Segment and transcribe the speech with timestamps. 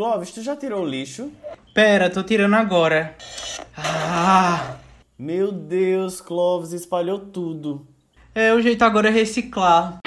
[0.00, 1.30] Clóvis, tu já tirou o lixo?
[1.74, 3.14] Pera, tô tirando agora.
[3.76, 4.76] Ah!
[5.18, 7.86] Meu Deus, Clóvis espalhou tudo.
[8.34, 9.98] É, o jeito agora é reciclar.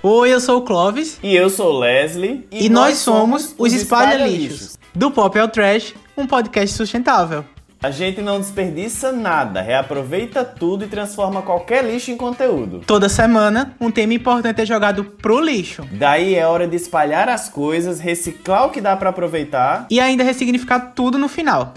[0.00, 1.18] Oi, eu sou o Clóvis.
[1.24, 2.46] E eu sou o Leslie.
[2.52, 4.78] E, nós, somos os Espalha Lixos.
[4.94, 7.44] Do Pop ao Trash, um podcast sustentável.
[7.82, 12.82] A gente não desperdiça nada, reaproveita tudo e transforma qualquer lixo em conteúdo.
[12.86, 15.88] Toda semana, um tema importante é jogado pro lixo.
[15.90, 19.86] Daí é hora de espalhar as coisas, reciclar o que dá pra aproveitar.
[19.88, 21.72] E ainda ressignificar tudo no final.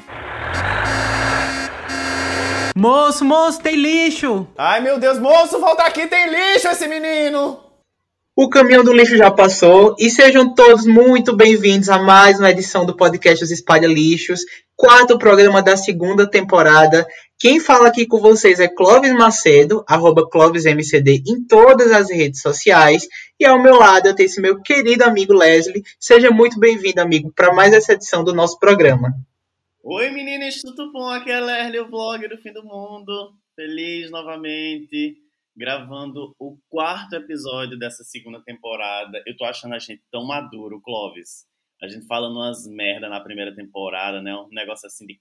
[2.75, 4.45] Moço, moço, tem lixo!
[4.57, 7.62] Ai meu Deus, moço, volta aqui, tem lixo esse menino!
[8.35, 12.83] O caminhão do lixo já passou e sejam todos muito bem-vindos a mais uma edição
[12.83, 14.41] do podcast Os Espalha Lixos,
[14.75, 17.05] quarto programa da segunda temporada.
[17.37, 23.07] Quem fala aqui com vocês é Clóvis Macedo, arroba ClóvisMCD em todas as redes sociais.
[23.39, 25.83] E ao meu lado eu tenho esse meu querido amigo Leslie.
[25.99, 29.13] Seja muito bem-vindo, amigo, para mais essa edição do nosso programa.
[29.83, 31.07] Oi meninas, tudo bom?
[31.07, 33.31] Aqui é Leslie, o vlog do fim do mundo.
[33.55, 35.22] Feliz novamente
[35.55, 39.21] gravando o quarto episódio dessa segunda temporada.
[39.25, 41.45] Eu tô achando a gente tão maduro, Clóvis.
[41.81, 44.33] A gente falando umas merda na primeira temporada, né?
[44.35, 45.19] Um negócio assim de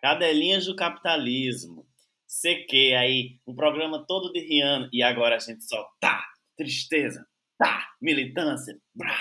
[0.00, 1.86] cadelinhas do capitalismo.
[2.26, 4.88] CQ aí, um programa todo de Rihanna.
[4.92, 6.24] E agora a gente só tá,
[6.56, 7.26] tristeza,
[7.58, 9.20] tá, militância, brá,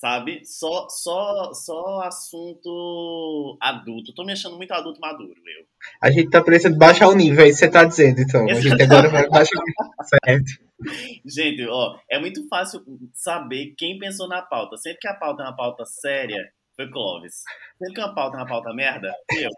[0.00, 0.40] sabe?
[0.44, 4.14] Só, só, só assunto adulto.
[4.14, 5.66] Tô me achando muito adulto maduro, eu.
[6.00, 8.48] A gente tá precisando baixar o nível, é isso que você tá dizendo, então.
[8.48, 10.70] A gente agora vai baixar o nível, certo.
[11.26, 14.78] Gente, ó, é muito fácil saber quem pensou na pauta.
[14.78, 17.42] Sempre que a pauta é uma pauta séria, foi Clóvis.
[17.78, 19.50] Sempre que uma pauta é uma pauta merda, eu.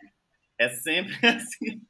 [0.59, 1.81] É sempre assim.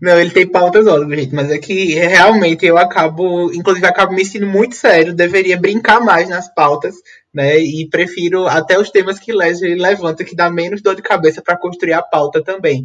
[0.00, 4.24] Não, ele tem pautas óbvias, gente, mas é que realmente eu acabo, inclusive, acabo me
[4.24, 6.94] sentindo muito sério, deveria brincar mais nas pautas,
[7.32, 7.58] né?
[7.58, 11.58] E prefiro até os temas que Leslie levanta, que dá menos dor de cabeça para
[11.58, 12.84] construir a pauta também.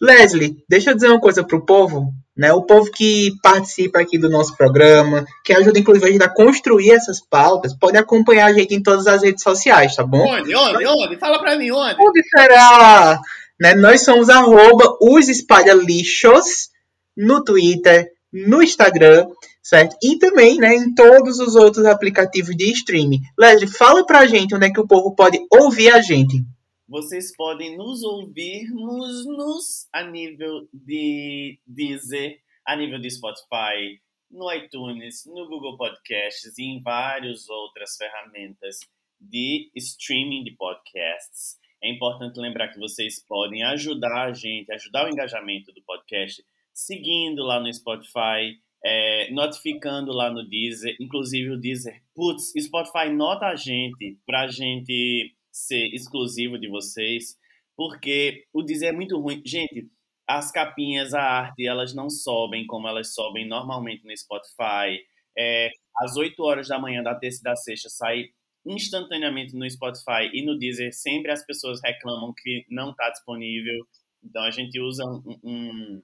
[0.00, 2.52] Leslie, deixa eu dizer uma coisa pro povo, né?
[2.52, 6.90] O povo que participa aqui do nosso programa, que ajuda inclusive a gente a construir
[6.90, 10.18] essas pautas, pode acompanhar a gente em todas as redes sociais, tá bom?
[10.18, 10.54] Onde?
[10.54, 10.86] Onde?
[10.86, 11.16] Onde?
[11.16, 11.96] Fala pra mim, onde?
[12.00, 13.20] Onde será?
[13.60, 13.74] Né?
[13.74, 16.70] Nós somos arroba os espalha lixos
[17.16, 19.26] no Twitter, no Instagram,
[19.62, 19.96] certo?
[20.02, 23.20] E também, né, em todos os outros aplicativos de streaming.
[23.38, 26.44] Leslie, fala pra gente onde é que o povo pode ouvir a gente.
[26.86, 34.00] Vocês podem nos ouvir nos, nos a nível de Deezer, a nível de Spotify,
[34.30, 38.80] no iTunes, no Google Podcasts e em várias outras ferramentas
[39.20, 41.56] de streaming de podcasts.
[41.84, 47.42] É importante lembrar que vocês podem ajudar a gente, ajudar o engajamento do podcast, seguindo
[47.42, 53.54] lá no Spotify, é, notificando lá no Deezer, inclusive o Deezer, putz, Spotify nota a
[53.54, 57.36] gente pra gente ser exclusivo de vocês,
[57.76, 59.42] porque o Deezer é muito ruim.
[59.44, 59.86] Gente,
[60.26, 65.04] as capinhas, a arte, elas não sobem como elas sobem normalmente no Spotify.
[65.36, 68.30] É, às 8 horas da manhã da terça e da sexta sai
[68.66, 73.86] instantaneamente no Spotify e no Deezer, sempre as pessoas reclamam que não está disponível.
[74.22, 76.02] Então a gente usa um, um,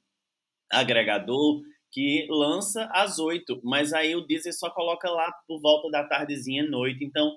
[0.71, 6.06] agregador que lança às 8, mas aí o Deezer só coloca lá por volta da
[6.06, 7.04] tardezinha, noite.
[7.04, 7.37] Então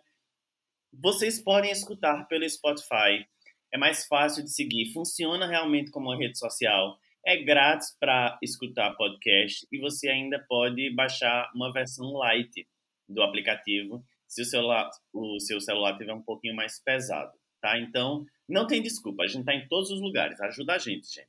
[0.92, 3.26] vocês podem escutar pelo Spotify.
[3.74, 6.98] É mais fácil de seguir, funciona realmente como uma rede social.
[7.26, 12.68] É grátis para escutar podcast e você ainda pode baixar uma versão light
[13.08, 17.78] do aplicativo se o celular, o seu celular tiver um pouquinho mais pesado, tá?
[17.80, 21.28] Então, não tem desculpa, a gente tá em todos os lugares, ajuda a gente, gente.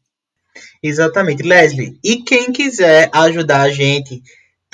[0.83, 1.99] Exatamente, Leslie.
[2.03, 4.23] E quem quiser ajudar a gente,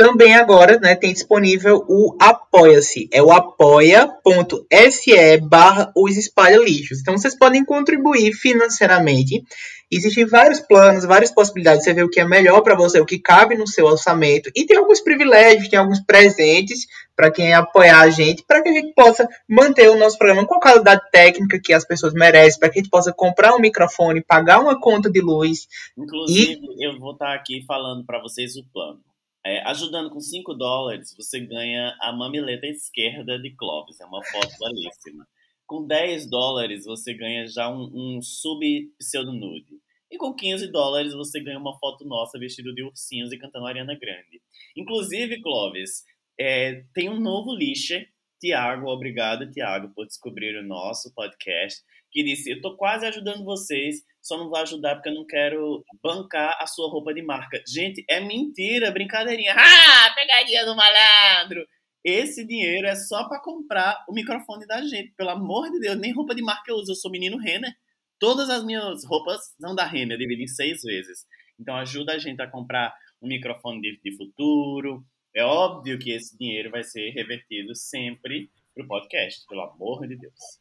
[0.00, 3.06] também agora né, tem disponível o Apoia-se.
[3.12, 7.00] É o apoia.se barra os espalha lixos.
[7.00, 9.44] Então vocês podem contribuir financeiramente
[9.92, 11.82] Existem vários planos, várias possibilidades.
[11.82, 14.48] Você vê o que é melhor para você, o que cabe no seu orçamento.
[14.54, 16.86] E tem alguns privilégios, tem alguns presentes
[17.16, 20.54] para quem apoiar a gente, para que a gente possa manter o nosso programa com
[20.54, 24.22] a qualidade técnica que as pessoas merecem, para que a gente possa comprar um microfone,
[24.22, 25.66] pagar uma conta de luz.
[25.98, 26.86] Inclusive, e...
[26.86, 29.00] eu vou estar aqui falando para vocês o plano.
[29.44, 34.00] É, ajudando com 5 dólares, você ganha a mamileta esquerda de Clóvis.
[34.00, 35.26] É uma foto belíssima.
[35.66, 39.80] Com 10 dólares, você ganha já um, um sub-pseudo-nude.
[40.10, 43.94] E com 15 dólares, você ganha uma foto nossa vestido de ursinhos e cantando Ariana
[43.94, 44.42] Grande.
[44.76, 46.02] Inclusive, Clóvis,
[46.38, 48.08] é, tem um novo lixe.
[48.40, 51.82] Tiago, obrigado, Tiago, por descobrir o nosso podcast.
[52.10, 55.84] Que disse: Eu tô quase ajudando vocês, só não vou ajudar porque eu não quero
[56.02, 57.62] bancar a sua roupa de marca.
[57.66, 59.54] Gente, é mentira, brincadeirinha.
[59.56, 61.66] Ah, pegadinha do malandro.
[62.04, 65.12] Esse dinheiro é só para comprar o microfone da gente.
[65.16, 66.92] Pelo amor de Deus, nem roupa de marca eu uso.
[66.92, 67.72] Eu sou menino Renner.
[68.18, 71.26] Todas as minhas roupas são da Renner, dividido em seis vezes.
[71.58, 75.04] Então ajuda a gente a comprar um microfone de, de futuro.
[75.34, 80.16] É óbvio que esse dinheiro vai ser revertido sempre para o podcast, pelo amor de
[80.16, 80.60] Deus.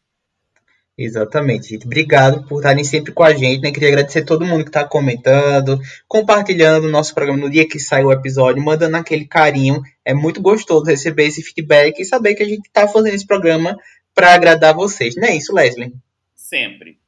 [1.02, 1.86] Exatamente, gente.
[1.86, 3.72] Obrigado por estarem sempre com a gente, né?
[3.72, 5.80] Queria agradecer a todo mundo que está comentando,
[6.10, 9.82] compartilhando o nosso programa no dia que sai o episódio, mandando aquele carinho.
[10.04, 13.80] É muito gostoso receber esse feedback e saber que a gente está fazendo esse programa
[14.14, 15.16] para agradar vocês.
[15.16, 15.94] Não é isso, Leslie?
[16.36, 17.00] Sempre.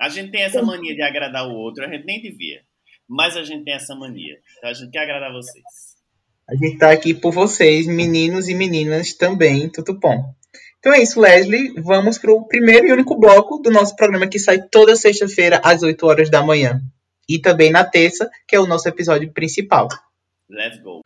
[0.00, 2.62] A gente tem essa mania de agradar o outro, a gente nem devia.
[3.06, 4.38] Mas a gente tem essa mania.
[4.56, 5.64] Então a gente quer agradar vocês.
[6.48, 10.34] A gente está aqui por vocês, meninos e meninas também, tudo bom.
[10.84, 11.72] Então é isso, Leslie.
[11.78, 15.82] Vamos para o primeiro e único bloco do nosso programa que sai toda sexta-feira às
[15.82, 16.78] 8 horas da manhã.
[17.26, 19.88] E também na terça, que é o nosso episódio principal.
[20.46, 21.00] Let's go.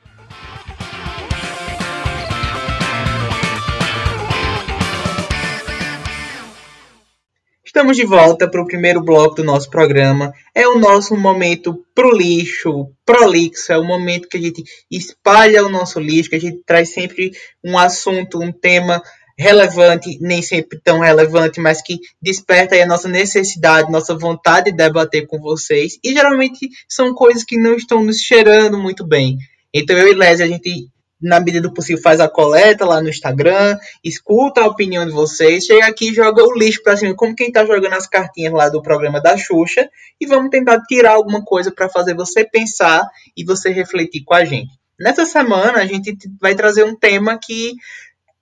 [7.64, 10.32] Estamos de volta para o primeiro bloco do nosso programa.
[10.52, 13.72] É o nosso momento pro lixo, prolixo.
[13.72, 17.30] É o momento que a gente espalha o nosso lixo, que a gente traz sempre
[17.62, 19.00] um assunto, um tema
[19.38, 25.26] relevante, nem sempre tão relevante, mas que desperta a nossa necessidade, nossa vontade de debater
[25.26, 25.98] com vocês.
[26.02, 29.38] E geralmente são coisas que não estão nos cheirando muito bem.
[29.72, 30.88] Então eu e Leslie, a gente,
[31.22, 35.64] na medida do possível, faz a coleta lá no Instagram, escuta a opinião de vocês,
[35.64, 38.68] chega aqui e joga o lixo pra cima, como quem tá jogando as cartinhas lá
[38.68, 39.88] do programa da Xuxa,
[40.20, 43.06] e vamos tentar tirar alguma coisa para fazer você pensar
[43.36, 44.70] e você refletir com a gente.
[44.98, 47.74] Nessa semana a gente vai trazer um tema que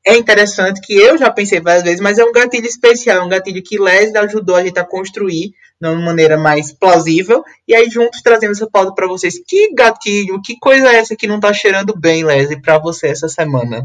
[0.07, 3.61] é interessante, que eu já pensei várias vezes, mas é um gatilho especial, um gatilho
[3.61, 8.23] que Leslie ajudou a gente a construir de uma maneira mais plausível, e aí juntos
[8.23, 9.35] trazendo essa pauta para vocês.
[9.45, 13.29] Que gatilho, que coisa é essa que não tá cheirando bem, Leslie, para você essa
[13.29, 13.83] semana?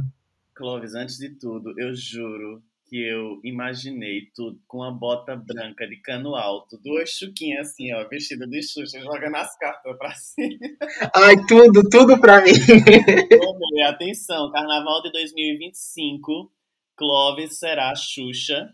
[0.53, 5.95] Clóvis, antes de tudo, eu juro que eu imaginei tudo com a bota branca de
[6.01, 10.59] cano alto, duas chuquinhas assim, ó, vestida de Xuxa, jogando as cartas pra cima.
[11.15, 12.51] Ai, tudo, tudo pra mim.
[12.51, 16.51] Bom, atenção, Carnaval de 2025,
[16.97, 18.69] Clóvis será Xuxa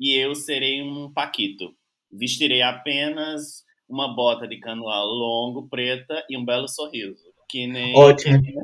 [0.00, 1.76] e eu serei um Paquito.
[2.10, 7.28] Vestirei apenas uma bota de cano longo, preta e um belo sorriso.
[7.46, 8.40] Que nem, Ótimo.
[8.42, 8.54] Que,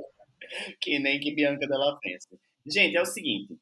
[0.81, 2.31] que nem que Bianca Della Pensa.
[2.67, 3.59] Gente, é o seguinte,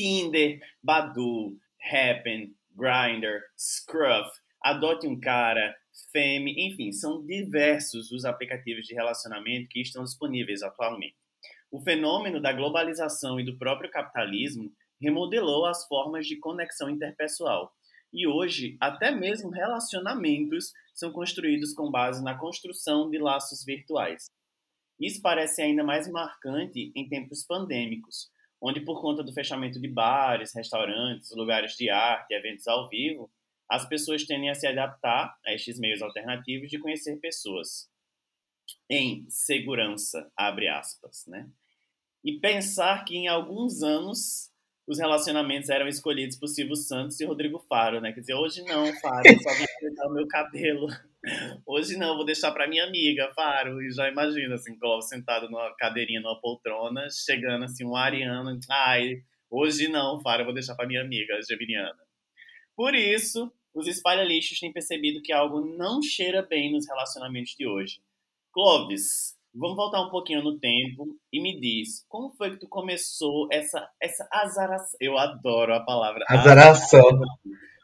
[0.00, 1.58] Tinder, Badu,
[1.92, 4.30] Happen, Grindr, Scruff,
[4.64, 5.76] Adote um Cara,
[6.10, 11.16] Femme, enfim, são diversos os aplicativos de relacionamento que estão disponíveis atualmente.
[11.70, 17.70] O fenômeno da globalização e do próprio capitalismo remodelou as formas de conexão interpessoal.
[18.10, 24.30] E hoje, até mesmo relacionamentos são construídos com base na construção de laços virtuais.
[24.98, 30.54] Isso parece ainda mais marcante em tempos pandêmicos, onde por conta do fechamento de bares,
[30.54, 33.30] restaurantes, lugares de arte, eventos ao vivo,
[33.68, 37.88] as pessoas tendem a se adaptar a estes meios alternativos de conhecer pessoas
[38.88, 41.48] em segurança, abre aspas, né?
[42.24, 44.50] E pensar que em alguns anos
[44.86, 48.12] os relacionamentos eram escolhidos por Silvio Santos e Rodrigo Faro, né?
[48.12, 50.88] Quer dizer, hoje não, Faro, só vou cortar o meu cabelo.
[51.66, 53.82] Hoje não, vou deixar para minha amiga, Faro.
[53.82, 58.58] E já imagina, assim, Clóvis sentado numa cadeirinha, numa poltrona, chegando assim, um ariano.
[58.70, 61.98] Ai, hoje não, Faro, vou deixar para minha amiga, Geminiana.
[62.74, 68.00] Por isso, os espalha-lixos têm percebido que algo não cheira bem nos relacionamentos de hoje.
[68.52, 73.46] Clóvis, vamos voltar um pouquinho no tempo e me diz, como foi que tu começou
[73.52, 74.96] essa, essa azaração?
[75.00, 77.20] Eu adoro a palavra azaração.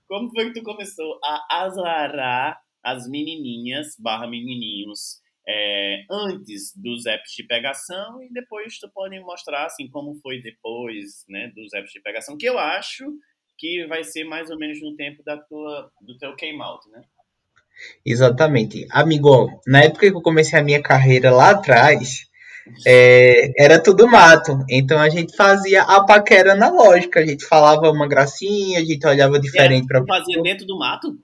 [0.08, 7.32] Como foi que tu começou a azarar as menininhas barra menininhos é, antes dos apps
[7.36, 12.00] de pegação e depois tu pode mostrar assim como foi depois né, dos apps de
[12.00, 13.04] pegação, que eu acho
[13.58, 17.02] que vai ser mais ou menos no tempo da tua, do teu came out, né?
[18.04, 18.86] Exatamente.
[18.90, 22.26] Amigo, na época que eu comecei a minha carreira lá atrás,
[22.86, 24.64] é, era tudo mato.
[24.70, 27.20] Então a gente fazia a paquera na lógica.
[27.20, 31.18] A gente falava uma gracinha, a gente olhava diferente para Fazia dentro do mato?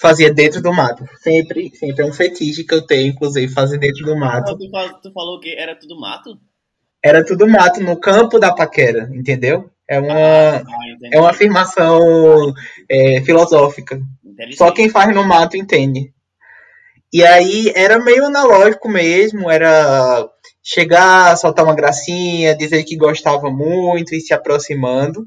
[0.00, 1.04] Fazia dentro do mato.
[1.20, 4.56] Sempre, sempre é um fetiche que eu tenho, inclusive, fazer dentro do mato.
[4.56, 4.70] Tu,
[5.02, 6.38] tu falou que era tudo mato?
[7.04, 9.70] Era tudo mato no campo da paquera, entendeu?
[9.86, 10.62] É uma, ah,
[11.12, 12.54] é uma afirmação
[12.88, 14.00] é, filosófica.
[14.56, 16.12] Só quem faz no mato entende.
[17.12, 20.26] E aí era meio analógico mesmo, era
[20.62, 25.26] chegar, soltar uma gracinha, dizer que gostava muito e se aproximando.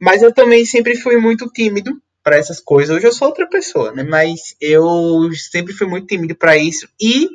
[0.00, 1.90] Mas eu também sempre fui muito tímido,
[2.26, 2.96] para essas coisas.
[2.96, 4.02] Hoje eu sou outra pessoa, né?
[4.02, 6.88] Mas eu sempre fui muito tímido para isso.
[7.00, 7.28] E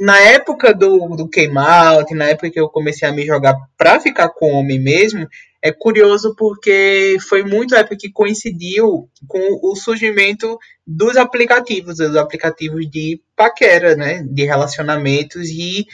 [0.00, 4.30] na época do, do came na época que eu comecei a me jogar pra ficar
[4.30, 5.28] com homem mesmo,
[5.60, 12.16] é curioso porque foi muito a época que coincidiu com o surgimento dos aplicativos, dos
[12.16, 14.26] aplicativos de paquera, né?
[14.26, 15.86] De relacionamentos e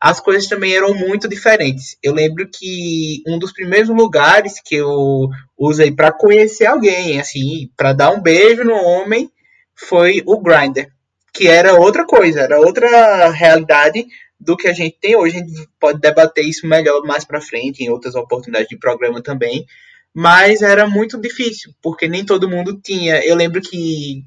[0.00, 1.96] as coisas também eram muito diferentes.
[2.02, 7.92] Eu lembro que um dos primeiros lugares que eu usei para conhecer alguém, assim, para
[7.92, 9.30] dar um beijo no homem,
[9.74, 10.90] foi o Grindr
[11.36, 14.06] que era outra coisa, era outra realidade
[14.40, 15.36] do que a gente tem hoje.
[15.36, 19.66] A gente pode debater isso melhor mais para frente, em outras oportunidades de programa também.
[20.14, 23.22] Mas era muito difícil, porque nem todo mundo tinha.
[23.22, 24.24] Eu lembro que,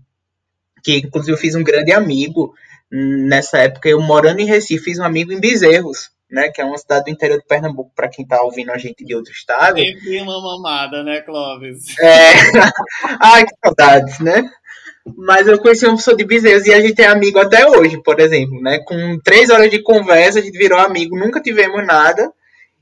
[0.84, 2.54] que inclusive, eu fiz um grande amigo
[2.92, 3.90] nessa época.
[3.90, 6.50] Eu morando em Recife, fiz um amigo em Bezerros, né?
[6.50, 9.16] Que é uma cidade do interior de Pernambuco, para quem tá ouvindo a gente de
[9.16, 9.80] outro estado.
[9.80, 11.98] Sempre uma mamada, né, Clóvis?
[12.00, 12.32] É.
[13.22, 14.50] Ai, que saudades, né?
[15.18, 18.20] Mas eu conheci uma pessoa de Bezerros e a gente é amigo até hoje, por
[18.20, 18.80] exemplo, né?
[18.80, 22.32] Com três horas de conversa, a gente virou amigo, nunca tivemos nada.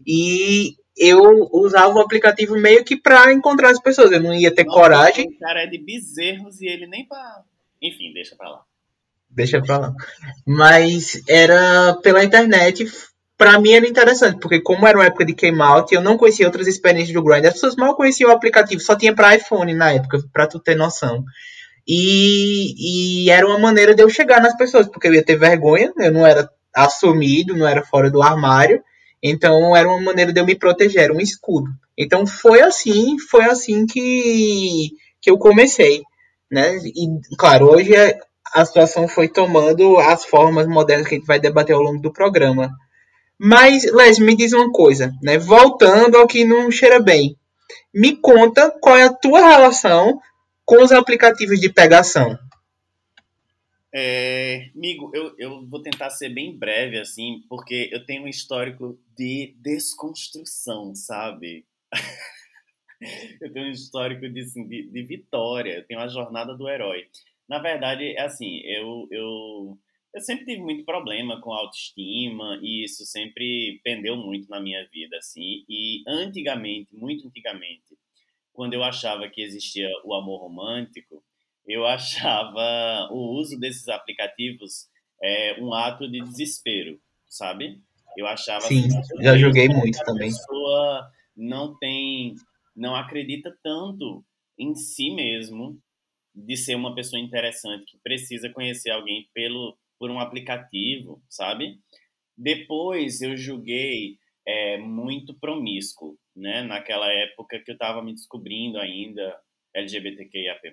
[0.06, 4.12] E eu usava o aplicativo meio que para encontrar as pessoas.
[4.12, 5.28] Eu não ia ter Nossa, coragem.
[5.28, 7.44] O cara é de Bezerros e ele nem pra.
[7.82, 8.67] Enfim, deixa pra lá.
[9.38, 9.94] Deixa pra lá.
[10.48, 12.92] Mas era pela internet.
[13.38, 16.48] Pra mim era interessante, porque como era uma época de came out, eu não conhecia
[16.48, 17.50] outras experiências do Grindr.
[17.50, 20.76] As pessoas mal conheciam o aplicativo, só tinha para iPhone na época, para tu ter
[20.76, 21.24] noção.
[21.88, 25.94] E, e era uma maneira de eu chegar nas pessoas, porque eu ia ter vergonha,
[26.00, 28.82] eu não era assumido, não era fora do armário.
[29.22, 31.70] Então era uma maneira de eu me proteger, era um escudo.
[31.96, 34.90] Então foi assim, foi assim que,
[35.22, 36.02] que eu comecei,
[36.52, 36.76] né?
[36.84, 37.94] E claro, hoje
[38.54, 42.12] a situação foi tomando as formas modernas que a gente vai debater ao longo do
[42.12, 42.70] programa.
[43.40, 45.38] Mas, Les, me diz uma coisa, né?
[45.38, 47.38] Voltando ao que não cheira bem.
[47.94, 50.20] Me conta qual é a tua relação
[50.66, 52.38] com os aplicativos de pegação?
[53.94, 59.00] É, amigo, eu, eu vou tentar ser bem breve, assim, porque eu tenho um histórico
[59.18, 61.66] de desconstrução, sabe?
[63.42, 67.08] eu tenho um histórico de, assim, de, de, vitória, eu tenho a jornada do herói.
[67.48, 69.78] Na verdade, é assim, eu, eu,
[70.14, 75.18] eu sempre tive muito problema com autoestima e isso sempre pendeu muito na minha vida,
[75.18, 75.64] assim.
[75.70, 77.98] E antigamente, muito antigamente,
[78.52, 81.24] quando eu achava que existia o amor romântico,
[81.66, 84.88] eu achava o uso desses aplicativos
[85.22, 87.00] é, um ato de desespero,
[87.30, 87.80] sabe?
[88.18, 90.30] Eu achava Sim, assim, já joguei muito também.
[90.30, 92.36] A pessoa não tem,
[92.76, 94.26] não acredita tanto
[94.58, 95.80] em si mesmo
[96.46, 101.80] de ser uma pessoa interessante que precisa conhecer alguém pelo por um aplicativo, sabe?
[102.38, 106.62] Depois eu julguei é, muito promíscuo, né?
[106.62, 109.36] Naquela época que eu estava me descobrindo ainda
[109.74, 110.72] LGBTQIAP+,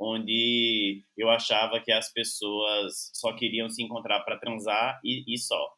[0.00, 5.72] onde eu achava que as pessoas só queriam se encontrar para transar e, e, só.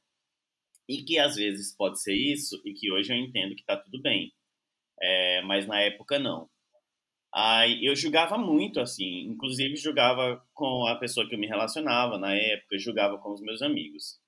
[0.88, 4.00] E que às vezes pode ser isso e que hoje eu entendo que está tudo
[4.00, 4.32] bem.
[5.00, 6.48] É, mas na época não.
[7.32, 12.34] Aí eu julgava muito, assim, inclusive julgava com a pessoa que eu me relacionava na
[12.34, 14.18] época, julgava com os meus amigos.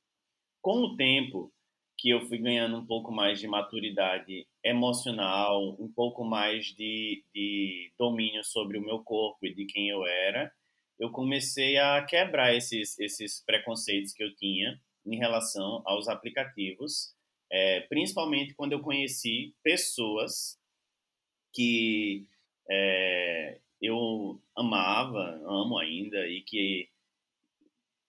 [0.60, 1.52] Com o tempo,
[2.00, 7.92] que eu fui ganhando um pouco mais de maturidade emocional, um pouco mais de, de
[7.98, 10.50] domínio sobre o meu corpo e de quem eu era,
[10.98, 17.14] eu comecei a quebrar esses, esses preconceitos que eu tinha em relação aos aplicativos,
[17.50, 20.58] é, principalmente quando eu conheci pessoas
[21.52, 22.26] que
[22.68, 26.88] é, eu amava, amo ainda e que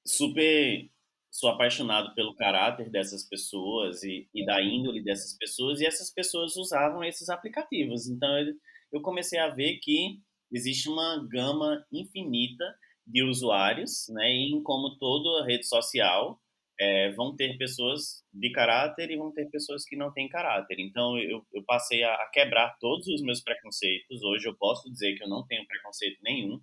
[0.05, 0.89] super
[1.31, 6.57] sou apaixonado pelo caráter dessas pessoas e, e, da índole dessas pessoas, e essas pessoas
[6.57, 8.07] usavam esses aplicativos.
[8.07, 8.53] Então eu,
[8.91, 10.19] eu comecei a ver que
[10.51, 12.65] existe uma gama infinita
[13.07, 16.39] de usuários, né, e como toda rede social
[16.81, 20.79] é, vão ter pessoas de caráter e vão ter pessoas que não têm caráter.
[20.79, 24.23] Então eu, eu passei a, a quebrar todos os meus preconceitos.
[24.23, 26.59] Hoje eu posso dizer que eu não tenho preconceito nenhum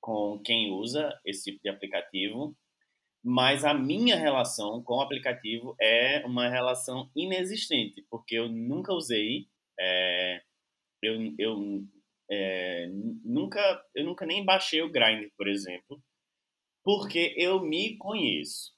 [0.00, 2.56] com quem usa esse tipo de aplicativo
[3.24, 9.48] mas a minha relação com o aplicativo é uma relação inexistente, porque eu nunca usei,
[9.80, 10.42] é,
[11.02, 11.82] eu, eu
[12.30, 12.86] é,
[13.24, 16.02] nunca, eu nunca nem baixei o Grindr, por exemplo,
[16.84, 18.73] porque eu me conheço.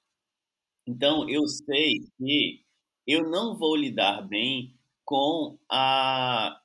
[0.86, 2.62] Então eu sei que
[3.06, 4.74] eu não vou lidar bem
[5.04, 6.60] com a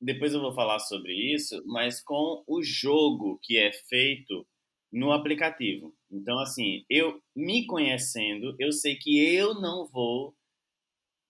[0.00, 4.46] depois eu vou falar sobre isso, mas com o jogo que é feito
[4.92, 5.94] no aplicativo.
[6.10, 10.34] Então, assim, eu me conhecendo, eu sei que eu não vou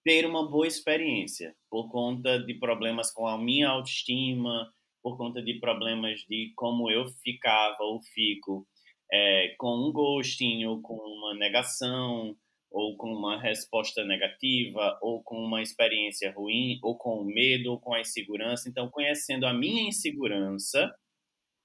[0.05, 4.71] ter uma boa experiência por conta de problemas com a minha autoestima,
[5.03, 8.67] por conta de problemas de como eu ficava ou fico
[9.13, 12.37] é, com um ghosting ou com uma negação
[12.71, 17.95] ou com uma resposta negativa ou com uma experiência ruim ou com medo ou com
[17.95, 18.69] a insegurança.
[18.69, 20.95] Então, conhecendo a minha insegurança,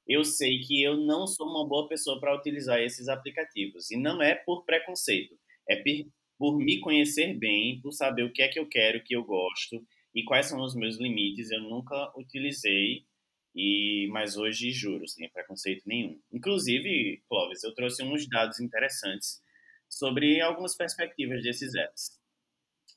[0.08, 3.92] eu sei que eu não sou uma boa pessoa para utilizar esses aplicativos.
[3.92, 5.36] E não é por preconceito,
[5.70, 5.82] é
[6.38, 9.24] por me conhecer bem, por saber o que é que eu quero, o que eu
[9.24, 9.84] gosto
[10.14, 11.52] e quais são os meus limites.
[11.52, 13.06] Eu nunca utilizei,
[13.56, 16.20] e mas hoje juro, sem preconceito nenhum.
[16.32, 19.42] Inclusive, Clóvis, eu trouxe uns dados interessantes
[19.90, 22.20] sobre algumas perspectivas desses apps.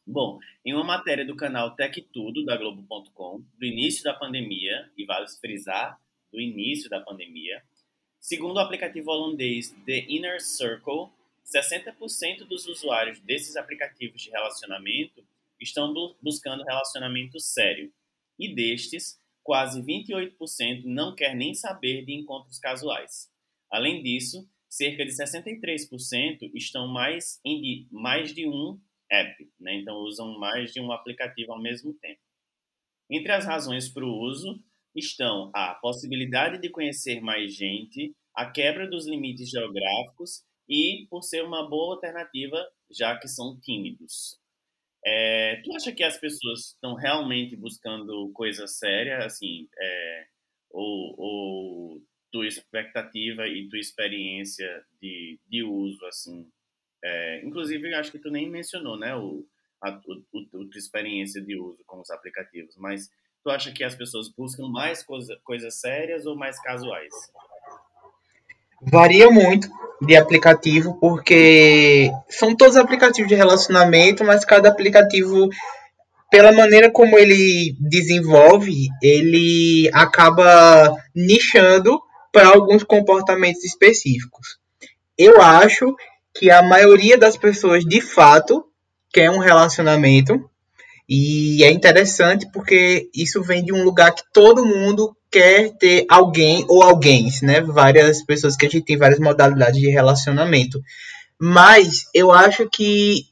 [0.06, 5.04] Bom, em uma matéria do canal Tech Tudo da Globo.com, do início da pandemia, e
[5.04, 5.98] vale frisar,
[6.30, 7.62] do início da pandemia,
[8.20, 11.08] segundo o aplicativo holandês The Inner Circle,
[11.44, 15.24] 60% dos usuários desses aplicativos de relacionamento
[15.60, 17.92] estão buscando relacionamento sério,
[18.38, 23.30] e destes, quase 28% não quer nem saber de encontros casuais.
[23.70, 29.76] Além disso, cerca de 63% estão mais em mais de um app, né?
[29.76, 32.20] então usam mais de um aplicativo ao mesmo tempo.
[33.10, 34.60] Entre as razões para o uso
[34.96, 41.44] estão a possibilidade de conhecer mais gente, a quebra dos limites geográficos e por ser
[41.44, 42.56] uma boa alternativa,
[42.90, 44.40] já que são tímidos.
[45.06, 50.26] É, tu acha que as pessoas estão realmente buscando coisa séria, assim, é,
[50.70, 56.50] ou, ou tua expectativa e tua experiência de, de uso, assim?
[57.04, 59.46] É, inclusive, acho que tu nem mencionou, né, o,
[59.82, 63.10] a, o, o, tua experiência de uso com os aplicativos, mas
[63.42, 67.12] tu acha que as pessoas buscam mais coisa, coisas sérias ou mais casuais?
[68.86, 69.68] Varia muito
[70.00, 75.48] de aplicativo, porque são todos aplicativos de relacionamento, mas cada aplicativo,
[76.30, 82.00] pela maneira como ele desenvolve, ele acaba nichando
[82.32, 84.58] para alguns comportamentos específicos.
[85.16, 85.94] Eu acho
[86.34, 88.64] que a maioria das pessoas de fato
[89.12, 90.50] quer um relacionamento
[91.08, 96.64] e é interessante porque isso vem de um lugar que todo mundo quer ter alguém
[96.68, 97.60] ou alguém, né?
[97.60, 100.80] Várias pessoas que a gente tem várias modalidades de relacionamento.
[101.38, 103.24] Mas eu acho que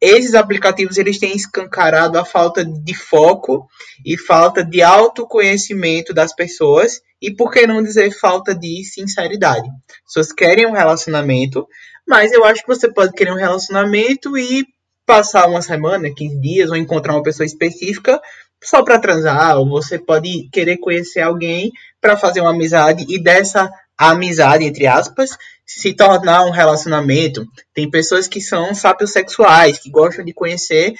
[0.00, 3.66] esses aplicativos eles têm escancarado a falta de foco
[4.04, 9.68] e falta de autoconhecimento das pessoas e por que não dizer falta de sinceridade.
[9.68, 11.66] As pessoas querem um relacionamento,
[12.06, 14.66] mas eu acho que você pode querer um relacionamento e
[15.06, 18.20] passar uma semana, 15 dias, ou encontrar uma pessoa específica
[18.62, 23.70] só para transar, ou você pode querer conhecer alguém para fazer uma amizade e dessa
[23.96, 25.30] amizade, entre aspas,
[25.64, 27.46] se tornar um relacionamento.
[27.72, 30.94] Tem pessoas que são sapiosexuais, que gostam de conhecer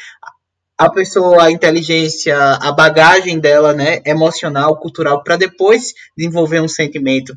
[0.79, 7.35] a pessoa, a inteligência, a bagagem dela, né, emocional, cultural, para depois desenvolver um sentimento.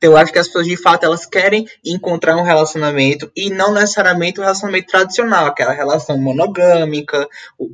[0.00, 4.38] Eu acho que as pessoas, de fato, elas querem encontrar um relacionamento e não necessariamente
[4.38, 7.26] um relacionamento tradicional, aquela relação monogâmica,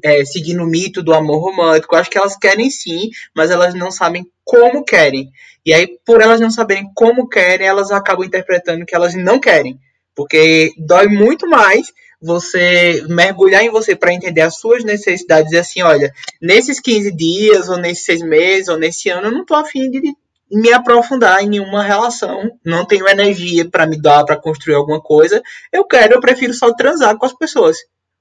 [0.02, 1.94] é, seguindo o mito do amor romântico.
[1.94, 5.30] Eu acho que elas querem sim, mas elas não sabem como querem.
[5.64, 9.78] E aí, por elas não saberem como querem, elas acabam interpretando que elas não querem.
[10.14, 15.82] Porque dói muito mais você mergulhar em você para entender as suas necessidades e assim,
[15.82, 19.90] olha, nesses 15 dias, ou nesses seis meses, ou nesse ano, eu não tô afim
[19.90, 20.14] de
[20.52, 25.42] me aprofundar em nenhuma relação, não tenho energia para me dar para construir alguma coisa,
[25.72, 27.78] eu quero, eu prefiro só transar com as pessoas.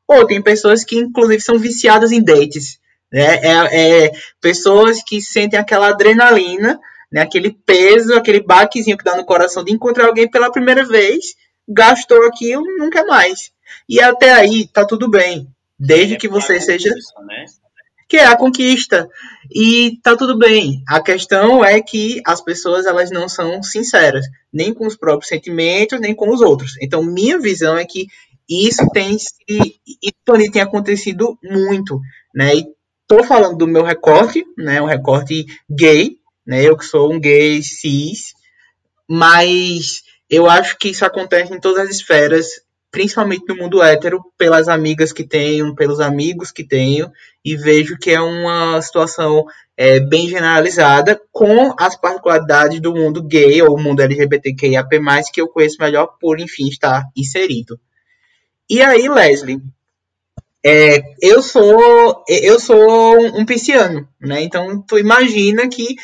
[0.08, 2.80] Ou tem pessoas que inclusive são viciadas em dates,
[3.12, 3.40] né?
[3.44, 6.80] É, é pessoas que sentem aquela adrenalina,
[7.12, 7.22] né?
[7.22, 11.36] Aquele peso, aquele baquezinho que dá no coração de encontrar alguém pela primeira vez,
[11.68, 13.52] gastou aquilo, não quer mais.
[13.90, 17.46] E até aí tá tudo bem, desde é que você seja isso, né?
[18.12, 19.10] Que é a conquista.
[19.50, 20.84] E tá tudo bem.
[20.86, 25.98] A questão é que as pessoas elas não são sinceras, nem com os próprios sentimentos,
[25.98, 26.74] nem com os outros.
[26.82, 28.08] Então, minha visão é que
[28.50, 32.02] isso tem se isso tem acontecido muito,
[32.36, 32.54] né?
[32.54, 32.66] E
[33.08, 34.82] tô falando do meu recorte, né?
[34.82, 36.62] Um recorte gay, né?
[36.62, 38.34] Eu que sou um gay cis,
[39.10, 42.46] mas eu acho que isso acontece em todas as esferas
[42.92, 47.10] principalmente no mundo hétero, pelas amigas que tenho, pelos amigos que tenho,
[47.44, 49.46] e vejo que é uma situação
[49.78, 55.00] é, bem generalizada, com as particularidades do mundo gay ou mundo LGBTQIAP+,
[55.34, 57.80] que eu conheço melhor por, enfim, estar inserido.
[58.70, 59.62] E aí, Leslie,
[60.64, 64.44] é, eu sou eu sou um pisciano, né?
[64.44, 65.96] Então, tu imagina que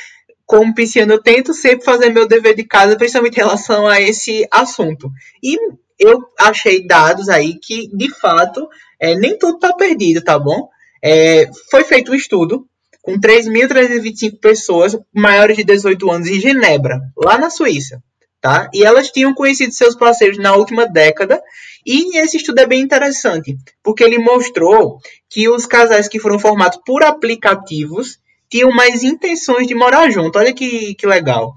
[0.46, 4.48] como pisciano eu tento sempre fazer meu dever de casa, principalmente em relação a esse
[4.50, 5.12] assunto.
[5.44, 5.58] E
[6.00, 8.68] eu achei dados aí que, de fato,
[9.00, 10.70] é, nem tudo está perdido, tá bom?
[11.04, 12.66] É, foi feito um estudo
[13.02, 18.02] com 3.325 pessoas maiores de 18 anos em Genebra, lá na Suíça.
[18.40, 18.70] Tá?
[18.74, 21.42] E elas tinham conhecido seus parceiros na última década,
[21.86, 26.80] e esse estudo é bem interessante, porque ele mostrou que os casais que foram formados
[26.86, 30.38] por aplicativos tinham mais intenções de morar junto.
[30.38, 31.54] Olha que, que legal.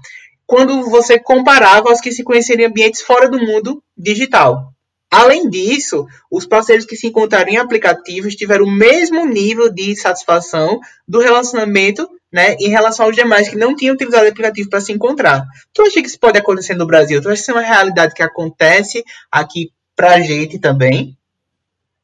[0.51, 4.73] Quando você comparava aos que se conheciam em ambientes fora do mundo digital.
[5.09, 10.81] Além disso, os parceiros que se encontraram em aplicativos tiveram o mesmo nível de satisfação
[11.07, 14.91] do relacionamento né, em relação aos demais que não tinham utilizado o aplicativo para se
[14.91, 15.45] encontrar.
[15.73, 17.21] Tu acha que isso pode acontecer no Brasil?
[17.21, 21.17] Tu acha que isso é uma realidade que acontece aqui para a gente também?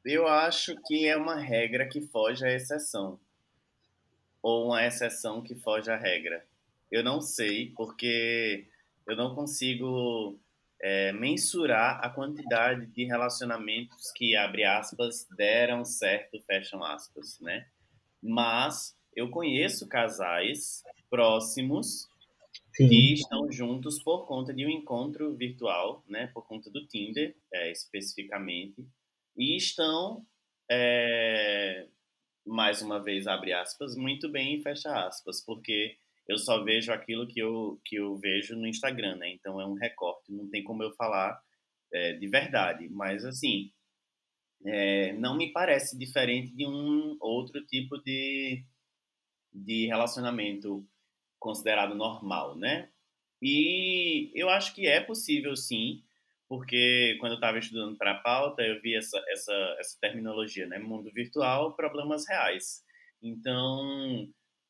[0.05, 3.19] Eu acho que é uma regra que foge à exceção.
[4.41, 6.45] Ou uma exceção que foge à regra.
[6.91, 8.67] Eu não sei, porque
[9.07, 10.39] eu não consigo
[10.81, 17.67] é, mensurar a quantidade de relacionamentos que, abre aspas, deram certo, fecham aspas, né?
[18.21, 22.07] Mas eu conheço casais próximos
[22.73, 22.87] Sim.
[22.87, 26.27] que estão juntos por conta de um encontro virtual, né?
[26.27, 28.85] Por conta do Tinder, é, especificamente,
[29.35, 30.25] e estão,
[30.69, 31.87] é,
[32.45, 37.39] mais uma vez, abre aspas, muito bem, fecha aspas, porque eu só vejo aquilo que
[37.39, 39.29] eu, que eu vejo no Instagram, né?
[39.31, 41.39] Então é um recorte, não tem como eu falar
[41.93, 42.89] é, de verdade.
[42.89, 43.71] Mas, assim,
[44.65, 48.63] é, não me parece diferente de um outro tipo de,
[49.53, 50.85] de relacionamento
[51.39, 52.89] considerado normal, né?
[53.41, 56.03] E eu acho que é possível, sim,
[56.49, 60.79] porque quando eu estava estudando para a pauta, eu vi essa, essa, essa terminologia, né?
[60.79, 62.83] Mundo virtual, problemas reais.
[63.21, 64.27] Então,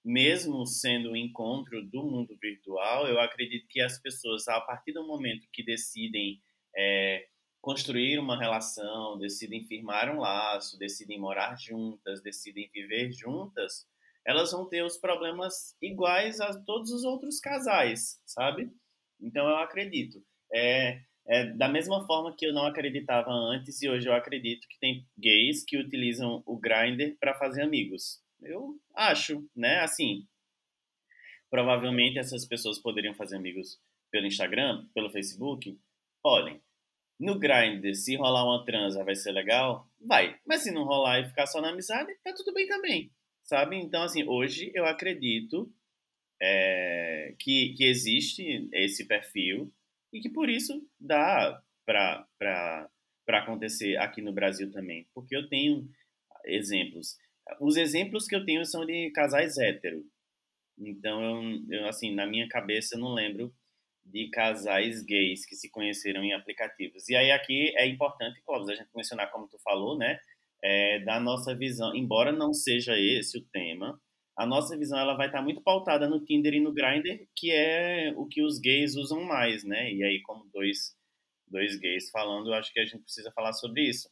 [0.07, 5.05] mesmo sendo um encontro do mundo virtual, eu acredito que as pessoas, a partir do
[5.05, 6.41] momento que decidem
[6.73, 7.27] é,
[7.59, 13.85] construir uma relação, decidem firmar um laço, decidem morar juntas, decidem viver juntas,
[14.25, 18.71] elas vão ter os problemas iguais a todos os outros casais, sabe?
[19.19, 20.23] Então eu acredito.
[20.53, 24.79] É, é, da mesma forma que eu não acreditava antes e hoje eu acredito que
[24.79, 28.25] tem gays que utilizam o Grindr para fazer amigos.
[28.41, 29.79] Eu acho, né?
[29.79, 30.27] Assim,
[31.49, 33.79] provavelmente essas pessoas poderiam fazer amigos
[34.11, 35.79] pelo Instagram, pelo Facebook.
[36.21, 36.61] Podem.
[37.19, 39.89] No Grindr, se rolar uma transa vai ser legal?
[39.99, 40.39] Vai.
[40.45, 43.11] Mas se não rolar e ficar só na amizade, tá tudo bem também.
[43.43, 43.77] Sabe?
[43.77, 45.71] Então, assim, hoje eu acredito
[46.39, 49.73] é, que, que existe esse perfil
[50.13, 52.89] e que por isso dá para
[53.27, 55.07] acontecer aqui no Brasil também.
[55.13, 55.89] Porque eu tenho
[56.45, 57.17] exemplos
[57.59, 60.03] os exemplos que eu tenho são de casais hétero.
[60.77, 63.53] Então, eu, eu, assim, na minha cabeça, eu não lembro
[64.05, 67.09] de casais gays que se conheceram em aplicativos.
[67.09, 70.19] E aí aqui é importante, Clóvis, a gente mencionar, como tu falou, né,
[70.63, 73.99] é, da nossa visão, embora não seja esse o tema,
[74.37, 78.13] a nossa visão ela vai estar muito pautada no Tinder e no Grindr, que é
[78.15, 79.91] o que os gays usam mais, né?
[79.91, 80.95] E aí, como dois,
[81.47, 84.07] dois gays falando, eu acho que a gente precisa falar sobre isso.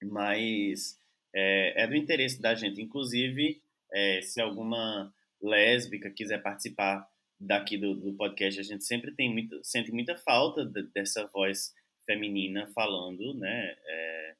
[0.00, 0.96] Mas
[1.34, 2.80] é, é do interesse da gente.
[2.80, 3.60] Inclusive,
[3.92, 7.06] é, se alguma lésbica quiser participar
[7.38, 11.72] daqui do, do, podcast, a gente sempre tem muito, sente muita falta de, dessa voz
[12.06, 14.34] feminina falando, né, é,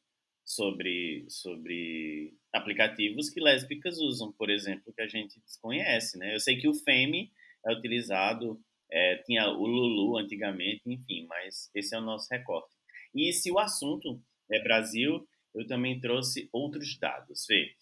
[0.44, 6.34] sobre, sobre aplicativos que lésbicas usam, por exemplo, que a gente desconhece, né?
[6.34, 7.32] Eu sei que o Femi
[7.66, 12.74] é utilizado, é, tinha o Lulu antigamente, enfim, mas esse é o nosso recorte.
[13.14, 17.46] E se o assunto é Brasil, eu também trouxe outros dados.
[17.48, 17.72] Vê,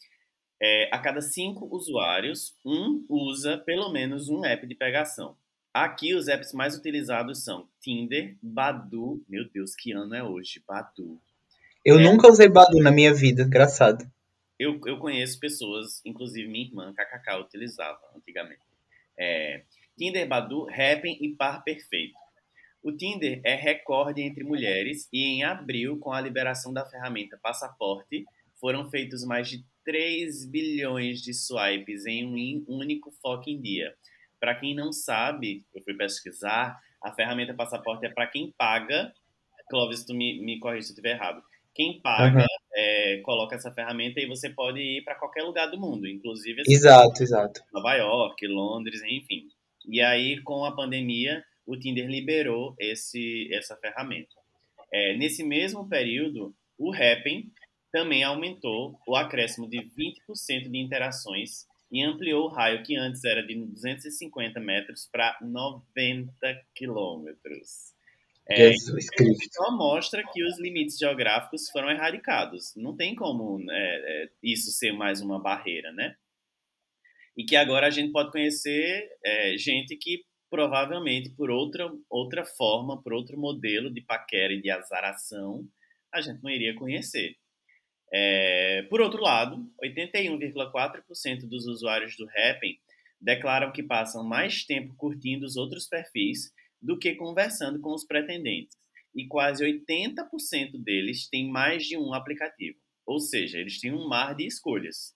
[0.61, 5.37] é, a cada cinco usuários, um usa pelo menos um app de pegação.
[5.72, 9.24] Aqui os apps mais utilizados são Tinder, Badu.
[9.28, 10.62] Meu Deus, que ano é hoje?
[10.66, 11.20] Badu.
[11.85, 14.04] Eu é, nunca usei Badu na minha vida, engraçado.
[14.59, 18.61] Eu, eu conheço pessoas, inclusive minha irmã, KKK, utilizava antigamente.
[19.18, 19.62] É,
[19.96, 22.18] Tinder, Badu, Happn e Par Perfeito.
[22.83, 28.25] O Tinder é recorde entre mulheres e em abril, com a liberação da ferramenta Passaporte,
[28.59, 33.95] foram feitos mais de 3 bilhões de swipes em um único foco em dia.
[34.38, 39.12] Para quem não sabe, eu fui pesquisar, a ferramenta Passaporte é para quem paga.
[39.69, 41.43] Clóvis, tu me, me corrija se eu estiver errado.
[41.75, 42.47] Quem paga uhum.
[42.75, 46.73] é, coloca essa ferramenta e você pode ir para qualquer lugar do mundo, inclusive assim,
[46.73, 47.61] exato, exato.
[47.73, 49.49] Nova York, Londres, enfim.
[49.87, 54.35] E aí, com a pandemia, o Tinder liberou esse, essa ferramenta.
[54.92, 57.51] É, nesse mesmo período, o Happn
[57.92, 63.44] também aumentou o acréscimo de 20% de interações e ampliou o raio que antes era
[63.44, 66.33] de 250 metros para 90
[66.75, 67.92] quilômetros.
[68.49, 69.49] É, Jesus Cristo.
[69.53, 72.73] Só mostra que os limites geográficos foram erradicados.
[72.77, 73.75] Não tem como é,
[74.25, 76.16] é, isso ser mais uma barreira, né?
[77.37, 83.01] E que agora a gente pode conhecer é, gente que provavelmente por outra, outra forma,
[83.01, 85.65] por outro modelo de paquera e de azaração,
[86.13, 87.37] a gente não iria conhecer.
[88.13, 92.77] É, por outro lado, 81,4% dos usuários do Happn
[93.21, 98.77] declaram que passam mais tempo curtindo os outros perfis do que conversando com os pretendentes.
[99.15, 102.79] E quase 80% deles têm mais de um aplicativo.
[103.07, 105.15] Ou seja, eles têm um mar de escolhas.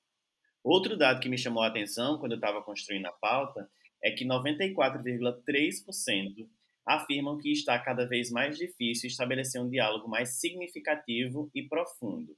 [0.63, 3.69] Outro dado que me chamou a atenção quando eu estava construindo a pauta
[4.05, 6.47] é que 94,3%
[6.87, 12.37] afirmam que está cada vez mais difícil estabelecer um diálogo mais significativo e profundo.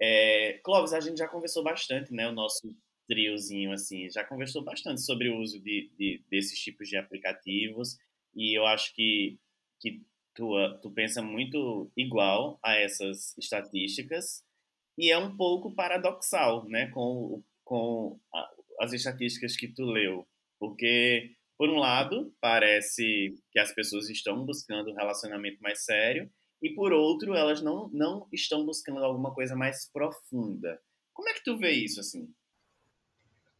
[0.00, 2.28] É, Clóvis, a gente já conversou bastante, né?
[2.28, 2.72] O nosso
[3.08, 7.98] triozinho, assim, já conversou bastante sobre o uso de, de desses tipos de aplicativos
[8.32, 9.36] e eu acho que,
[9.80, 10.00] que
[10.32, 14.44] tu, tu pensa muito igual a essas estatísticas
[14.96, 16.86] e é um pouco paradoxal, né?
[16.90, 18.20] Com, com
[18.80, 20.24] as estatísticas que tu leu,
[20.60, 26.26] porque por um lado, parece que as pessoas estão buscando um relacionamento mais sério,
[26.62, 30.78] e por outro, elas não, não estão buscando alguma coisa mais profunda.
[31.12, 32.28] Como é que tu vê isso assim?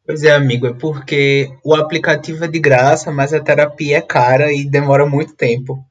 [0.06, 4.50] Pois é, amigo, é porque o aplicativo é de graça, mas a terapia é cara
[4.50, 5.84] e demora muito tempo.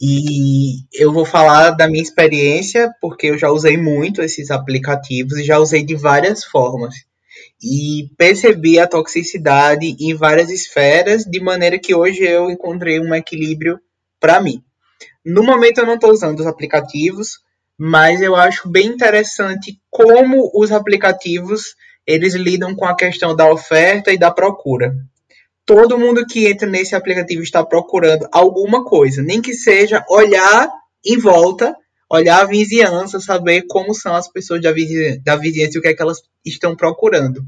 [0.00, 5.44] E eu vou falar da minha experiência, porque eu já usei muito esses aplicativos e
[5.44, 6.94] já usei de várias formas
[7.62, 13.78] e percebi a toxicidade em várias esferas, de maneira que hoje eu encontrei um equilíbrio
[14.20, 14.62] para mim.
[15.24, 17.38] No momento eu não estou usando os aplicativos,
[17.78, 21.74] mas eu acho bem interessante como os aplicativos
[22.06, 24.94] eles lidam com a questão da oferta e da procura.
[25.64, 30.70] Todo mundo que entra nesse aplicativo está procurando alguma coisa, nem que seja olhar
[31.04, 31.74] em volta
[32.14, 35.88] olhar a vizinhança, saber como são as pessoas da vizinhança, da vizinhança e o que
[35.88, 37.44] é que elas estão procurando.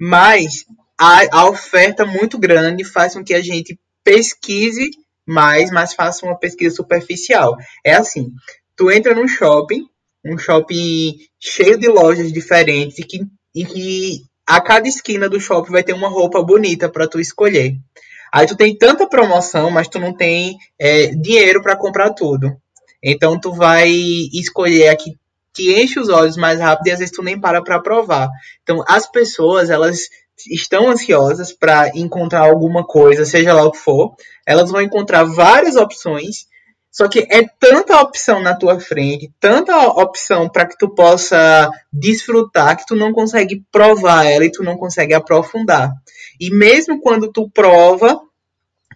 [0.00, 0.64] Mas
[0.98, 4.90] a, a oferta muito grande faz com que a gente pesquise
[5.26, 7.56] mais, mas faça uma pesquisa superficial.
[7.84, 8.30] É assim,
[8.76, 9.86] tu entra num shopping,
[10.24, 13.20] um shopping cheio de lojas diferentes e que,
[13.54, 17.76] e que a cada esquina do shopping vai ter uma roupa bonita para tu escolher.
[18.32, 22.56] Aí tu tem tanta promoção, mas tu não tem é, dinheiro para comprar tudo.
[23.02, 23.90] Então tu vai
[24.32, 25.16] escolher a que
[25.52, 28.28] te enche os olhos mais rápido e às vezes tu nem para para provar.
[28.62, 30.08] Então as pessoas, elas
[30.50, 34.14] estão ansiosas para encontrar alguma coisa, seja lá o que for.
[34.46, 36.46] Elas vão encontrar várias opções,
[36.90, 42.76] só que é tanta opção na tua frente, tanta opção para que tu possa desfrutar
[42.76, 45.90] que tu não consegue provar ela e tu não consegue aprofundar.
[46.40, 48.20] E mesmo quando tu prova,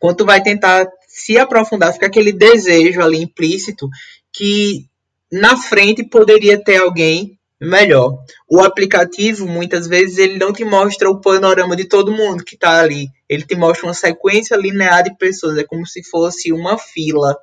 [0.00, 0.86] quando tu vai tentar
[1.16, 3.88] se aprofundar, fica aquele desejo ali implícito
[4.30, 4.84] que
[5.32, 8.22] na frente poderia ter alguém melhor.
[8.46, 12.80] O aplicativo, muitas vezes, ele não te mostra o panorama de todo mundo que está
[12.80, 13.08] ali.
[13.26, 15.56] Ele te mostra uma sequência linear de pessoas.
[15.56, 17.34] É como se fosse uma fila.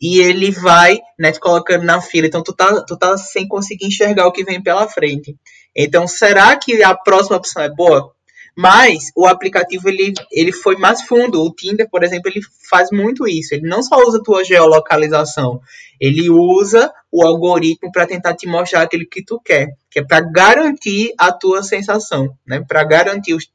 [0.00, 2.26] E ele vai né, te colocando na fila.
[2.26, 5.36] Então, tu tá, tu tá sem conseguir enxergar o que vem pela frente.
[5.76, 8.10] Então, será que a próxima opção é boa?
[8.54, 11.42] Mas o aplicativo ele, ele foi mais fundo.
[11.42, 13.54] O Tinder, por exemplo, ele faz muito isso.
[13.54, 15.60] Ele não só usa a tua geolocalização,
[15.98, 20.20] ele usa o algoritmo para tentar te mostrar aquilo que tu quer, que é para
[20.20, 22.62] garantir a tua sensação, né?
[22.66, 23.48] Para garantir os,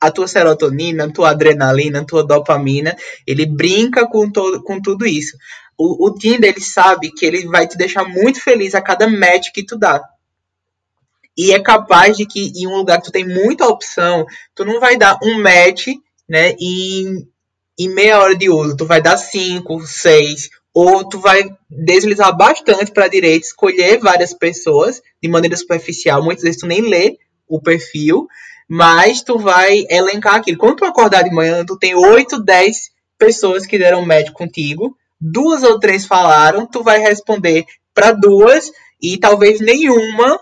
[0.00, 2.96] a tua serotonina, a tua adrenalina, a tua dopamina.
[3.26, 5.36] Ele brinca com, todo, com tudo isso.
[5.76, 9.48] O, o Tinder, ele sabe que ele vai te deixar muito feliz a cada match
[9.52, 10.00] que tu dá.
[11.36, 14.80] E é capaz de que em um lugar que tu tem muita opção, tu não
[14.80, 15.88] vai dar um match,
[16.28, 17.26] né, em,
[17.78, 18.76] em meia hora de uso.
[18.76, 24.32] Tu vai dar cinco, seis, ou tu vai deslizar bastante para a direita, escolher várias
[24.32, 26.22] pessoas de maneira superficial.
[26.22, 27.16] Muitas vezes tu nem lê
[27.48, 28.26] o perfil,
[28.68, 30.58] mas tu vai elencar aquilo.
[30.58, 32.76] Quando tu acordar de manhã, tu tem 8, 10
[33.18, 38.70] pessoas que deram match contigo, duas ou três falaram, tu vai responder para duas
[39.02, 40.40] e talvez nenhuma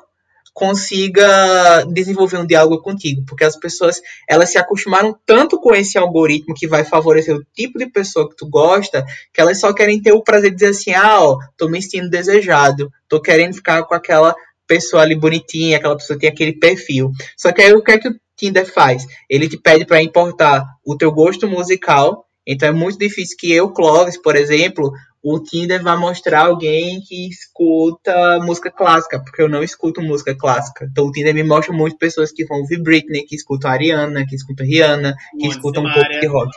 [0.59, 6.53] consiga desenvolver um diálogo contigo, porque as pessoas elas se acostumaram tanto com esse algoritmo
[6.53, 10.11] que vai favorecer o tipo de pessoa que tu gosta, que elas só querem ter
[10.11, 13.95] o prazer de dizer assim, ah, ó, tô me sentindo desejado, tô querendo ficar com
[13.95, 14.35] aquela
[14.67, 17.13] pessoa ali bonitinha, aquela pessoa que tem aquele perfil.
[17.37, 19.07] Só que aí o que é que o Tinder faz?
[19.31, 23.71] Ele te pede para importar o teu gosto musical, então é muito difícil que eu,
[23.71, 24.91] Clóvis, por exemplo,
[25.23, 30.87] o Tinder vai mostrar alguém que escuta música clássica, porque eu não escuto música clássica.
[30.91, 34.37] Então o Tinder me mostra muito pessoas que vão ouvir Britney, que escutam Ariana, que
[34.37, 36.01] escutam Rihanna, que Simone escutam Simaria.
[36.01, 36.51] um pouco de rock.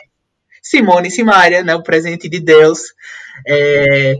[0.62, 2.80] Simone e Simaria, né, o presente de Deus.
[3.46, 4.14] É...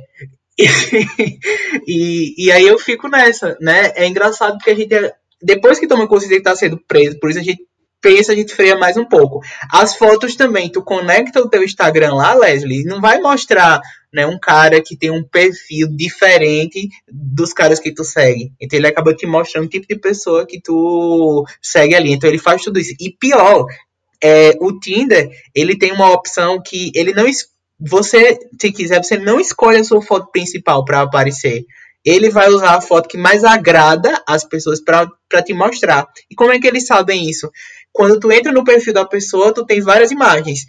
[1.87, 3.92] e, e aí eu fico nessa, né?
[3.94, 4.94] É engraçado porque a gente,
[5.40, 7.62] depois que toma consciência que está sendo preso, por isso a gente
[8.02, 9.40] pensa, a gente freia mais um pouco.
[9.70, 13.81] As fotos também, tu conecta o teu Instagram lá, Leslie, não vai mostrar
[14.12, 18.53] né, um cara que tem um perfil diferente dos caras que tu segue.
[18.61, 22.12] Então ele acaba te mostrando o tipo de pessoa que tu segue ali.
[22.12, 22.94] Então ele faz tudo isso.
[23.01, 23.66] E pior,
[24.22, 27.27] é, o Tinder, ele tem uma opção que ele não
[27.85, 31.64] você, se quiser, você não escolhe a sua foto principal para aparecer
[32.05, 35.09] ele vai usar a foto que mais agrada as pessoas para
[35.44, 36.07] te mostrar.
[36.31, 37.51] E como é que eles sabem isso?
[37.92, 40.66] Quando tu entra no perfil da pessoa, tu tem várias imagens.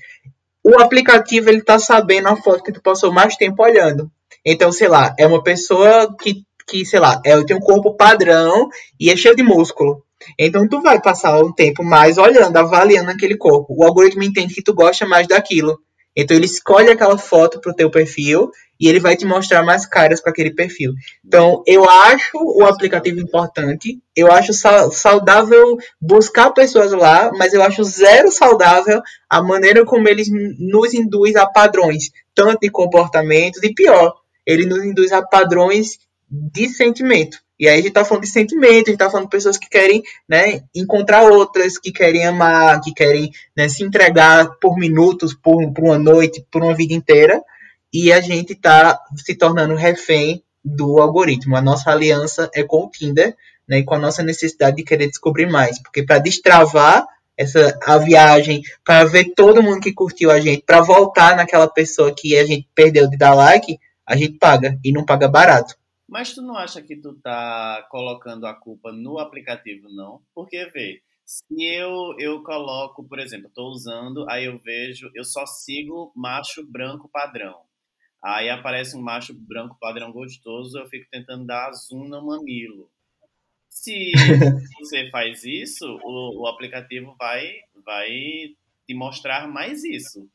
[0.64, 4.10] O aplicativo ele tá sabendo a foto que tu passou mais tempo olhando.
[4.46, 8.70] Então, sei lá, é uma pessoa que, que sei lá, é, tem um corpo padrão
[9.00, 10.04] e é cheio de músculo.
[10.40, 13.76] Então tu vai passar um tempo mais olhando, avaliando aquele corpo.
[13.78, 15.78] O algoritmo entende que tu gosta mais daquilo.
[16.16, 20.20] Então ele escolhe aquela foto pro teu perfil e ele vai te mostrar mais caras
[20.20, 20.94] com aquele perfil.
[21.26, 24.52] Então, eu acho o aplicativo importante, eu acho
[24.92, 30.28] saudável buscar pessoas lá, mas eu acho zero saudável a maneira como eles
[30.60, 34.14] nos induz a padrões, tanto de comportamentos e pior,
[34.46, 37.38] ele nos induz a padrões de sentimento.
[37.60, 39.70] E aí a gente tá falando de sentimento, a gente tá falando de pessoas que
[39.70, 45.72] querem, né, encontrar outras, que querem amar, que querem né, se entregar por minutos, por,
[45.72, 47.42] por uma noite, por uma vida inteira
[47.94, 51.56] e a gente está se tornando refém do algoritmo.
[51.56, 53.36] A nossa aliança é com o Tinder,
[53.68, 57.06] né, e com a nossa necessidade de querer descobrir mais, porque para destravar
[57.38, 62.14] essa a viagem, para ver todo mundo que curtiu a gente, para voltar naquela pessoa
[62.14, 65.76] que a gente perdeu de dar like, a gente paga e não paga barato.
[66.08, 70.22] Mas tu não acha que tu tá colocando a culpa no aplicativo não?
[70.36, 75.46] Porque vê, se eu eu coloco, por exemplo, estou usando, aí eu vejo, eu só
[75.46, 77.62] sigo macho branco padrão.
[78.24, 82.90] Aí aparece um macho branco padrão gostoso, eu fico tentando dar zoom no mamilo.
[83.70, 84.12] Se
[84.80, 87.52] você faz isso, o, o aplicativo vai,
[87.86, 88.10] vai
[88.88, 90.26] te mostrar mais isso,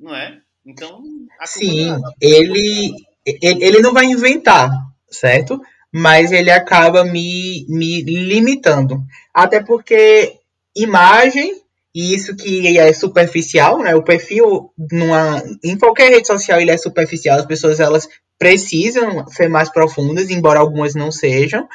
[0.00, 0.40] não é?
[0.66, 1.02] Então,
[1.44, 2.92] sim, ele,
[3.24, 4.70] ele não vai inventar,
[5.08, 5.60] certo?
[5.92, 9.04] Mas ele acaba me, me limitando.
[9.34, 10.38] Até porque
[10.74, 11.61] imagem
[11.94, 13.94] e isso que é superficial, né?
[13.94, 19.48] O perfil numa, em qualquer rede social ele é superficial, as pessoas elas precisam ser
[19.48, 21.68] mais profundas, embora algumas não sejam,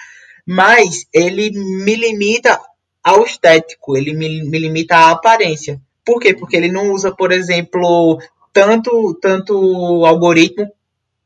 [0.45, 2.60] mas ele me limita
[3.03, 5.80] ao estético, ele me, me limita à aparência.
[6.03, 6.34] Por quê?
[6.34, 8.19] Porque ele não usa, por exemplo,
[8.51, 10.67] tanto tanto algoritmo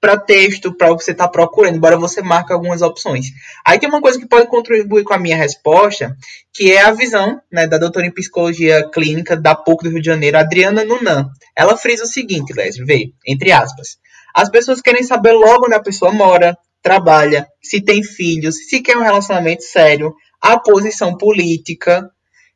[0.01, 3.27] para texto, para o que você está procurando, embora você marque algumas opções.
[3.63, 6.17] Aí tem uma coisa que pode contribuir com a minha resposta,
[6.51, 10.07] que é a visão né, da doutora em psicologia clínica da PUC do Rio de
[10.07, 11.29] Janeiro, Adriana Nunan.
[11.55, 13.97] Ela frisa o seguinte, Leslie, vê, entre aspas.
[14.35, 18.97] As pessoas querem saber logo onde a pessoa mora, trabalha, se tem filhos, se quer
[18.97, 22.09] um relacionamento sério, a posição política,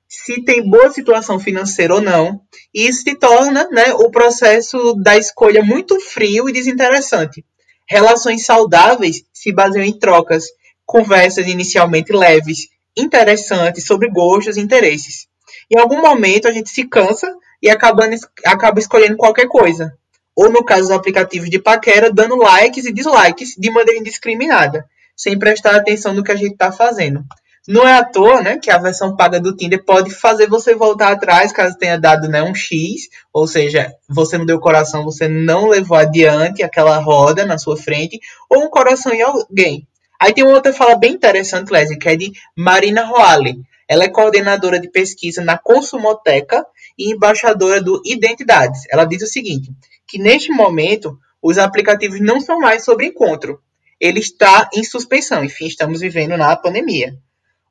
[0.08, 2.42] se tem boa situação financeira ou não.
[2.74, 7.44] E isso se torna né, o processo da escolha muito frio e desinteressante.
[7.88, 10.46] Relações saudáveis se baseiam em trocas,
[10.86, 15.28] conversas inicialmente leves, interessantes sobre gostos e interesses.
[15.70, 18.08] Em algum momento a gente se cansa e acaba,
[18.46, 19.94] acaba escolhendo qualquer coisa.
[20.36, 25.38] Ou no caso dos aplicativos de paquera, dando likes e dislikes de maneira indiscriminada, sem
[25.40, 27.24] prestar atenção no que a gente está fazendo.
[27.68, 31.12] Não é à toa, né, que a versão paga do Tinder pode fazer você voltar
[31.12, 35.68] atrás caso tenha dado né, um X, ou seja, você não deu coração, você não
[35.68, 39.88] levou adiante aquela roda na sua frente, ou um coração em alguém.
[40.22, 43.58] Aí tem uma outra fala bem interessante, Leslie, que é de Marina Roale.
[43.88, 46.66] Ela é coordenadora de pesquisa na Consumoteca
[46.98, 48.82] e embaixadora do Identidades.
[48.92, 49.72] Ela diz o seguinte,
[50.08, 53.60] que neste momento os aplicativos não são mais sobre encontro.
[54.00, 55.44] Ele está em suspensão.
[55.44, 57.16] Enfim, estamos vivendo na pandemia.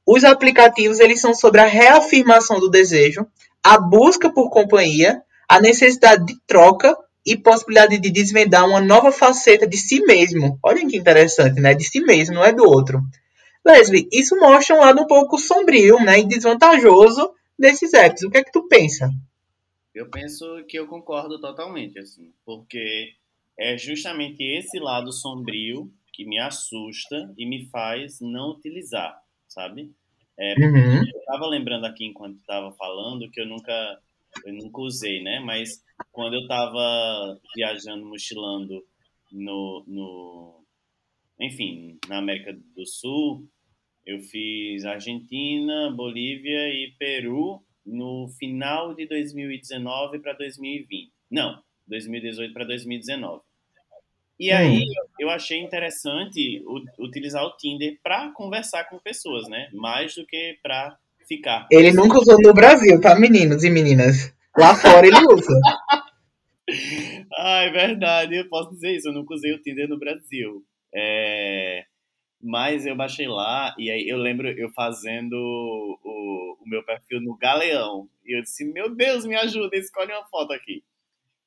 [0.07, 3.27] Os aplicativos eles são sobre a reafirmação do desejo,
[3.62, 6.95] a busca por companhia, a necessidade de troca
[7.27, 10.59] e possibilidade de desvendar uma nova faceta de si mesmo.
[10.62, 11.75] Olha que interessante, né?
[11.75, 13.01] De si mesmo, não é do outro.
[13.64, 18.23] Leslie, isso mostra um lado um pouco sombrio, né, e desvantajoso desses apps.
[18.23, 19.11] O que é que tu pensa?
[19.95, 23.15] Eu penso que eu concordo totalmente, assim, porque
[23.59, 29.23] é justamente esse lado sombrio que me assusta e me faz não utilizar
[29.55, 29.90] sabe?
[30.37, 30.96] É, uhum.
[30.96, 34.00] Eu estava lembrando aqui enquanto estava falando que eu nunca,
[34.44, 35.38] eu nunca usei, né?
[35.40, 38.85] Mas quando eu estava viajando, mochilando
[39.31, 40.65] no, no,
[41.40, 43.48] enfim, na América do Sul,
[44.05, 51.13] eu fiz Argentina, Bolívia e Peru no final de 2019 para 2020.
[51.31, 53.42] Não, 2018 para 2019.
[54.38, 55.06] E aí hum.
[55.20, 56.62] eu achei interessante
[56.98, 59.68] utilizar o Tinder para conversar com pessoas, né?
[59.72, 61.66] Mais do que para ficar.
[61.70, 64.35] Ele nunca usou no Brasil, tá, meninos e meninas?
[64.56, 65.60] Lá fora ele usa.
[67.37, 69.08] ah, é verdade, eu posso dizer isso.
[69.08, 70.64] Eu nunca usei o Tinder no Brasil.
[70.94, 71.85] É...
[72.42, 77.37] Mas eu baixei lá e aí eu lembro eu fazendo o, o meu perfil no
[77.37, 78.08] Galeão.
[78.24, 80.82] E eu disse, meu Deus, me ajuda, escolhe uma foto aqui.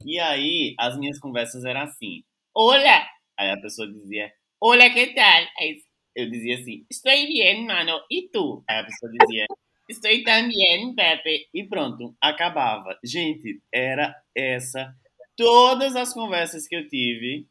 [0.06, 2.24] E aí as minhas conversas eram assim,
[2.58, 3.08] olha!
[3.40, 4.32] Aí a pessoa dizia,
[4.62, 5.44] olha, que tal?
[5.60, 5.78] Aí
[6.16, 8.64] eu dizia assim, estou bem, mano, e tu?
[8.68, 9.46] Aí a pessoa dizia,
[9.88, 11.48] estou também, Pepe.
[11.54, 12.98] E pronto, acabava.
[13.06, 14.92] Gente, era essa
[15.36, 17.48] todas as conversas que eu tive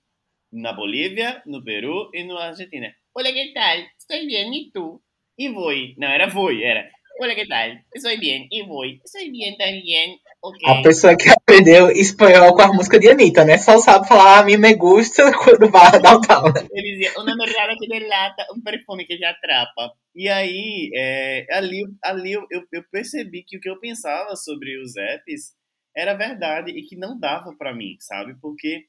[0.53, 2.93] na Bolívia, no Peru e na Argentina.
[3.15, 3.79] Olha que tal?
[3.97, 5.01] Estou bem, e tu?
[5.39, 5.95] E voi.
[5.97, 6.91] Não, era voi, era.
[7.19, 7.71] Olha que tal?
[7.95, 9.01] Estou bem, e voi.
[9.03, 10.21] Estou bem também.
[10.43, 10.71] Okay.
[10.71, 13.57] A pessoa que aprendeu espanhol com a música de Anitta, né?
[13.57, 16.53] Só sabe falar a mim me gusta quando vai a Downtown.
[16.71, 19.93] Ele dizia, uma merda que delata, um perfume que te atrapa.
[20.15, 24.95] E aí, é, ali, ali eu, eu, percebi que o que eu pensava sobre os
[24.97, 25.55] apps
[25.97, 28.35] era verdade e que não dava para mim, sabe?
[28.43, 28.85] Porque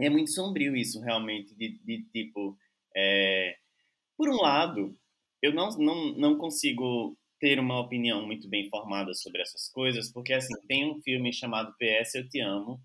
[0.00, 2.56] é muito sombrio isso, realmente, de, de tipo...
[2.96, 3.56] É...
[4.16, 4.94] Por um lado,
[5.42, 10.34] eu não, não, não consigo ter uma opinião muito bem formada sobre essas coisas, porque
[10.34, 12.78] assim, tem um filme chamado PS Eu Te Amo,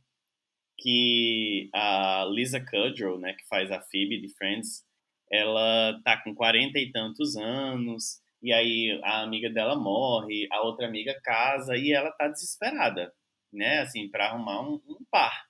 [0.77, 4.83] que a Lisa Kudrow, né, que faz a Phoebe de Friends,
[5.31, 10.87] ela tá com 40 e tantos anos, e aí a amiga dela morre, a outra
[10.87, 13.13] amiga casa, e ela tá desesperada,
[13.51, 15.45] né, assim, para arrumar um, um par.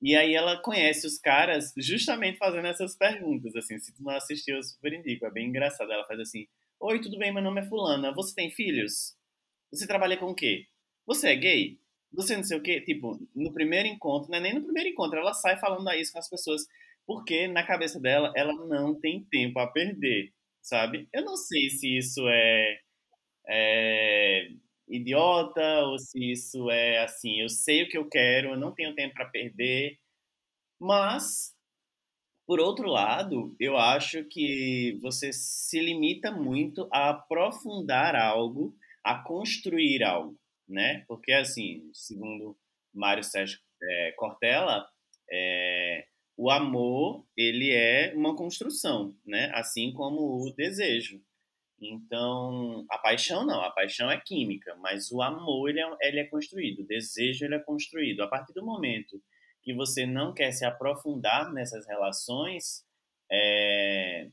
[0.00, 4.56] E aí ela conhece os caras justamente fazendo essas perguntas, assim, se tu não assistiu,
[4.56, 6.46] eu super indico, é bem engraçado, ela faz assim,
[6.80, 7.32] Oi, tudo bem?
[7.32, 8.12] Meu nome é Fulana.
[8.14, 9.16] Você tem filhos?
[9.72, 10.66] Você trabalha com o quê?
[11.06, 11.78] Você é gay?
[12.12, 12.80] Você não sei o quê?
[12.82, 16.18] Tipo, no primeiro encontro, não é nem no primeiro encontro, ela sai falando isso com
[16.18, 16.62] as pessoas,
[17.06, 21.08] porque na cabeça dela, ela não tem tempo a perder, sabe?
[21.12, 22.80] Eu não sei se isso é,
[23.48, 24.48] é
[24.88, 28.94] idiota ou se isso é assim, eu sei o que eu quero, eu não tenho
[28.94, 29.98] tempo para perder,
[30.80, 31.54] mas
[32.48, 38.74] por outro lado, eu acho que você se limita muito a aprofundar algo,
[39.04, 40.34] a construir algo,
[40.66, 41.04] né?
[41.06, 42.56] Porque, assim, segundo
[42.94, 44.88] Mário Sérgio é, Cortella,
[45.30, 46.06] é,
[46.38, 49.50] o amor, ele é uma construção, né?
[49.52, 51.20] Assim como o desejo.
[51.78, 56.24] Então, a paixão não, a paixão é química, mas o amor, ele é, ele é
[56.24, 58.22] construído, o desejo, ele é construído.
[58.22, 59.22] A partir do momento
[59.68, 62.86] que você não quer se aprofundar nessas relações,
[63.30, 64.30] é,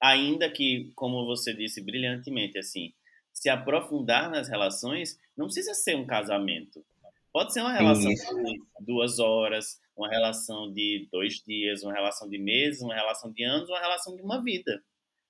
[0.00, 2.94] ainda que, como você disse brilhantemente, assim,
[3.32, 6.86] se aprofundar nas relações não precisa ser um casamento.
[7.32, 12.38] Pode ser uma relação de duas horas, uma relação de dois dias, uma relação de
[12.38, 14.80] meses, uma relação de anos, uma relação de uma vida.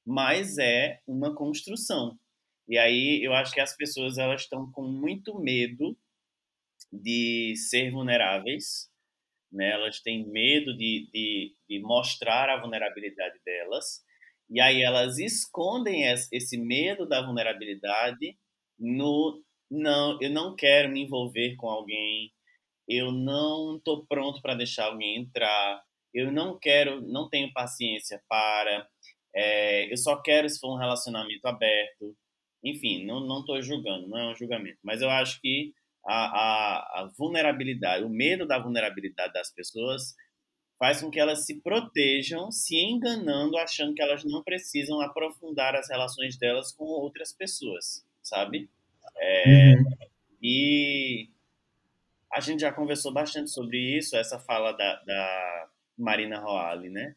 [0.05, 2.19] Mas é uma construção.
[2.69, 5.97] E aí eu acho que as pessoas elas estão com muito medo
[6.93, 8.93] de ser vulneráveis
[9.55, 9.71] né?
[9.71, 14.03] Elas têm medo de, de, de mostrar a vulnerabilidade delas,
[14.51, 18.37] e aí elas escondem esse medo da vulnerabilidade
[18.79, 22.31] no não, eu não quero me envolver com alguém,
[22.89, 25.83] eu não estou pronto para deixar alguém entrar,
[26.13, 28.87] eu não quero, não tenho paciência para,
[29.35, 32.17] é, eu só quero se for um relacionamento aberto.
[32.63, 35.75] Enfim, não estou julgando, não é um julgamento, mas eu acho que
[36.07, 40.15] a, a, a vulnerabilidade, o medo da vulnerabilidade das pessoas
[40.79, 45.89] faz com que elas se protejam, se enganando, achando que elas não precisam aprofundar as
[45.89, 48.69] relações delas com outras pessoas, sabe?
[49.17, 49.97] É, uhum.
[50.43, 51.31] E
[52.33, 57.15] a gente já conversou bastante sobre isso, essa fala da, da Marina Roale, né?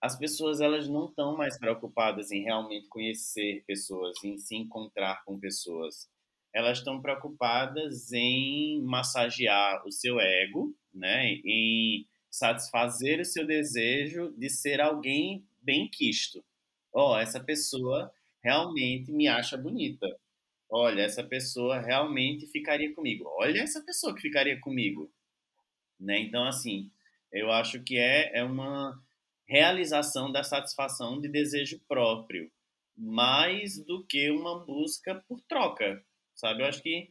[0.00, 5.38] As pessoas elas não estão mais preocupadas em realmente conhecer pessoas, em se encontrar com
[5.38, 6.08] pessoas
[6.52, 14.50] elas estão preocupadas em massagear o seu ego, né, em satisfazer o seu desejo de
[14.50, 16.44] ser alguém bem quisto.
[16.92, 20.06] Ó, oh, essa pessoa realmente me acha bonita.
[20.68, 23.24] Olha, essa pessoa realmente ficaria comigo.
[23.38, 25.10] Olha essa pessoa que ficaria comigo.
[25.98, 26.18] Né?
[26.20, 26.90] Então, assim,
[27.30, 28.98] eu acho que é, é uma
[29.46, 32.50] realização da satisfação de desejo próprio,
[32.96, 36.02] mais do que uma busca por troca
[36.42, 36.62] sabe?
[36.62, 37.08] Eu acho que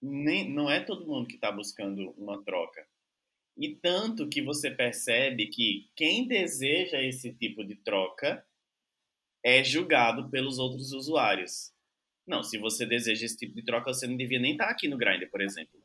[0.00, 2.82] nem, não é todo mundo que está buscando uma troca.
[3.56, 8.42] E tanto que você percebe que quem deseja esse tipo de troca
[9.44, 11.70] é julgado pelos outros usuários.
[12.26, 14.88] Não, se você deseja esse tipo de troca, você não devia nem estar tá aqui
[14.88, 15.78] no Grindr, por exemplo.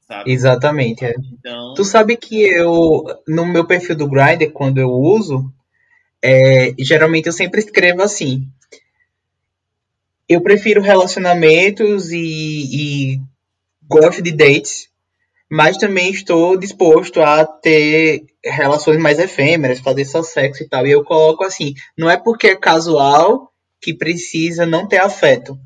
[0.00, 0.32] Sabe?
[0.32, 1.04] Exatamente.
[1.04, 1.14] É.
[1.32, 1.74] Então...
[1.74, 5.52] Tu sabe que eu, no meu perfil do Grindr, quando eu uso,
[6.22, 8.48] é, geralmente eu sempre escrevo assim:
[10.28, 13.20] eu prefiro relacionamentos e, e
[13.86, 14.88] gosto de dates,
[15.50, 20.86] mas também estou disposto a ter relações mais efêmeras, fazer só sexo e tal.
[20.86, 25.58] E eu coloco assim, não é porque é casual que precisa não ter afeto.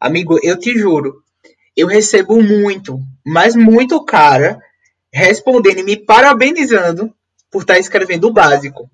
[0.00, 1.22] Amigo, eu te juro,
[1.76, 4.58] eu recebo muito, mas muito cara
[5.12, 7.14] respondendo e me parabenizando
[7.50, 8.90] por estar escrevendo o básico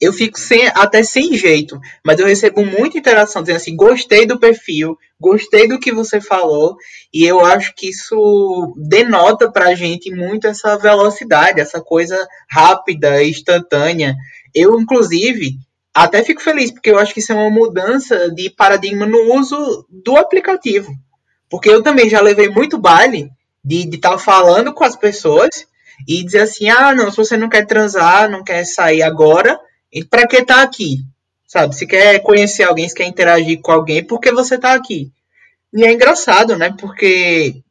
[0.00, 4.38] eu fico sem, até sem jeito, mas eu recebo muita interação dizendo assim: gostei do
[4.38, 6.76] perfil, gostei do que você falou,
[7.12, 14.14] e eu acho que isso denota pra gente muito essa velocidade, essa coisa rápida, instantânea.
[14.54, 15.52] Eu, inclusive,
[15.94, 19.86] até fico feliz, porque eu acho que isso é uma mudança de paradigma no uso
[19.88, 20.92] do aplicativo.
[21.48, 23.30] Porque eu também já levei muito baile
[23.64, 25.66] de estar tá falando com as pessoas
[26.06, 29.58] e dizer assim: ah, não, se você não quer transar, não quer sair agora
[29.94, 30.98] e para que tá aqui?
[31.46, 31.76] Sabe?
[31.76, 35.12] Se quer conhecer alguém, se quer interagir com alguém, porque você tá aqui.
[35.72, 36.74] E é engraçado, né?
[36.76, 37.62] Porque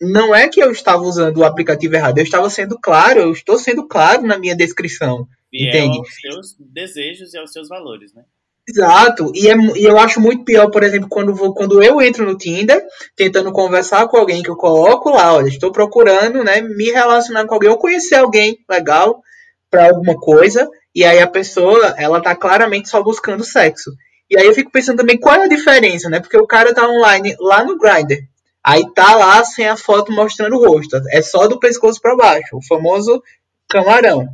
[0.00, 3.56] não é que eu estava usando o aplicativo errado, eu estava sendo claro, eu estou
[3.56, 5.28] sendo claro na minha descrição.
[5.52, 5.96] E entende?
[5.96, 8.22] é aos seus desejos e aos seus valores, né?
[8.68, 12.24] Exato, e, é, e eu acho muito pior, por exemplo, quando, vou, quando eu entro
[12.24, 12.80] no Tinder,
[13.16, 17.54] tentando conversar com alguém que eu coloco lá, olha, estou procurando, né, me relacionar com
[17.54, 19.22] alguém, ou conhecer alguém legal
[19.70, 23.90] para alguma coisa, e aí a pessoa, ela tá claramente só buscando sexo.
[24.28, 26.20] E aí eu fico pensando também qual é a diferença, né?
[26.20, 28.22] Porque o cara tá online lá no Grindr.
[28.62, 31.00] Aí tá lá sem a foto mostrando o rosto.
[31.10, 32.56] É só do pescoço para baixo.
[32.56, 33.22] O famoso
[33.68, 34.28] camarão.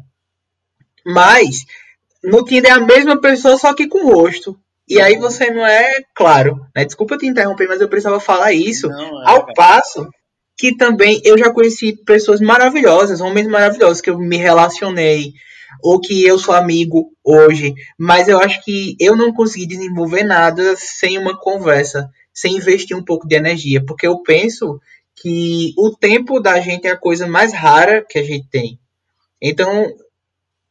[1.05, 1.65] Mas
[2.23, 4.59] no Tinder é a mesma pessoa, só que com rosto.
[4.89, 6.67] E aí você não é claro.
[6.75, 6.85] Né?
[6.85, 8.89] Desculpa te interromper, mas eu precisava falar isso.
[8.89, 10.09] Não, é, ao passo
[10.57, 15.35] que também eu já conheci pessoas maravilhosas, homens maravilhosos, que eu me relacionei
[15.83, 20.75] ou que eu sou amigo hoje, mas eu acho que eu não consegui desenvolver nada
[20.77, 24.81] sem uma conversa, sem investir um pouco de energia, porque eu penso
[25.15, 28.79] que o tempo da gente é a coisa mais rara que a gente tem.
[29.41, 29.87] Então,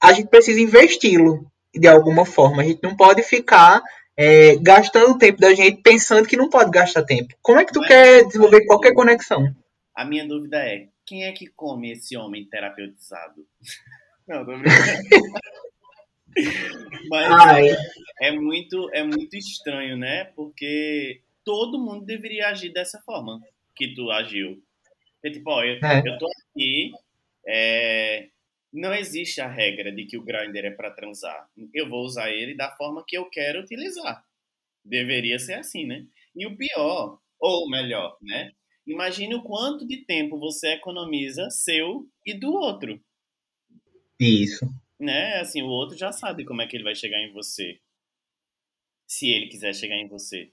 [0.02, 2.62] a gente precisa investi-lo de alguma forma.
[2.62, 3.82] A gente não pode ficar
[4.18, 7.34] é, gastando o tempo da gente pensando que não pode gastar tempo.
[7.42, 9.54] Como é que tu quer desenvolver qualquer conexão?
[9.96, 13.48] A minha dúvida é: quem é que come esse homem terapeutizado?
[14.28, 14.76] Não, tô brincando.
[17.10, 17.64] Mas Ai.
[18.22, 20.26] é muito, é muito estranho, né?
[20.36, 23.40] Porque todo mundo deveria agir dessa forma
[23.76, 24.62] que tu agiu.
[25.22, 26.00] Porque, tipo, ó, eu, é.
[26.06, 26.92] eu tô aqui,
[27.48, 28.28] é,
[28.74, 31.48] não existe a regra de que o grinder é para transar.
[31.74, 34.24] Eu vou usar ele da forma que eu quero utilizar.
[34.84, 36.06] Deveria ser assim, né?
[36.36, 38.52] E o pior, ou melhor, né?
[38.86, 43.02] Imagine o quanto de tempo você economiza seu e do outro.
[44.20, 44.66] Isso.
[45.00, 45.40] Né?
[45.40, 47.80] Assim, o outro já sabe como é que ele vai chegar em você.
[49.08, 50.52] Se ele quiser chegar em você.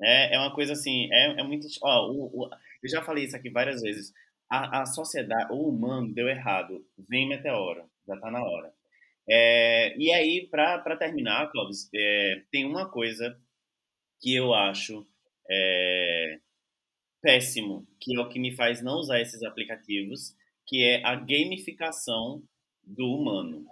[0.00, 1.66] É, é uma coisa assim, é, é muito.
[1.82, 2.50] Ó, o, o,
[2.82, 4.12] eu já falei isso aqui várias vezes.
[4.48, 6.86] A, a sociedade, o humano deu errado.
[7.08, 8.72] Vem meteoro, já tá na hora.
[9.28, 13.36] É, e aí, para terminar, Clóvis, é, tem uma coisa
[14.20, 15.06] que eu acho
[15.50, 16.40] é,
[17.26, 20.32] péssimo, que é o que me faz não usar esses aplicativos,
[20.64, 22.40] que é a gamificação
[22.84, 23.66] do humano.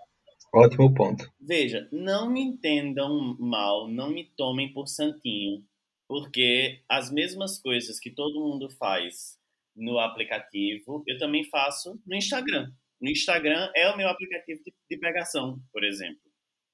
[0.53, 1.33] Ótimo ponto.
[1.41, 5.65] Veja, não me entendam mal, não me tomem por santinho,
[6.09, 9.39] porque as mesmas coisas que todo mundo faz
[9.77, 12.73] no aplicativo, eu também faço no Instagram.
[13.01, 16.21] No Instagram é o meu aplicativo de, de pegação, por exemplo.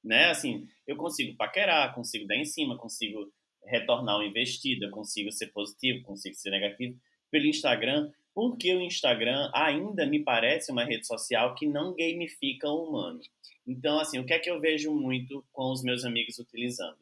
[0.03, 0.31] Né?
[0.31, 3.31] Assim, eu consigo paquerar, consigo dar em cima, consigo
[3.65, 6.99] retornar uma investida, consigo ser positivo, consigo ser negativo.
[7.31, 12.89] Pelo Instagram, porque o Instagram ainda me parece uma rede social que não gamifica o
[12.89, 13.21] humano.
[13.67, 16.99] Então, assim, o que é que eu vejo muito com os meus amigos utilizando?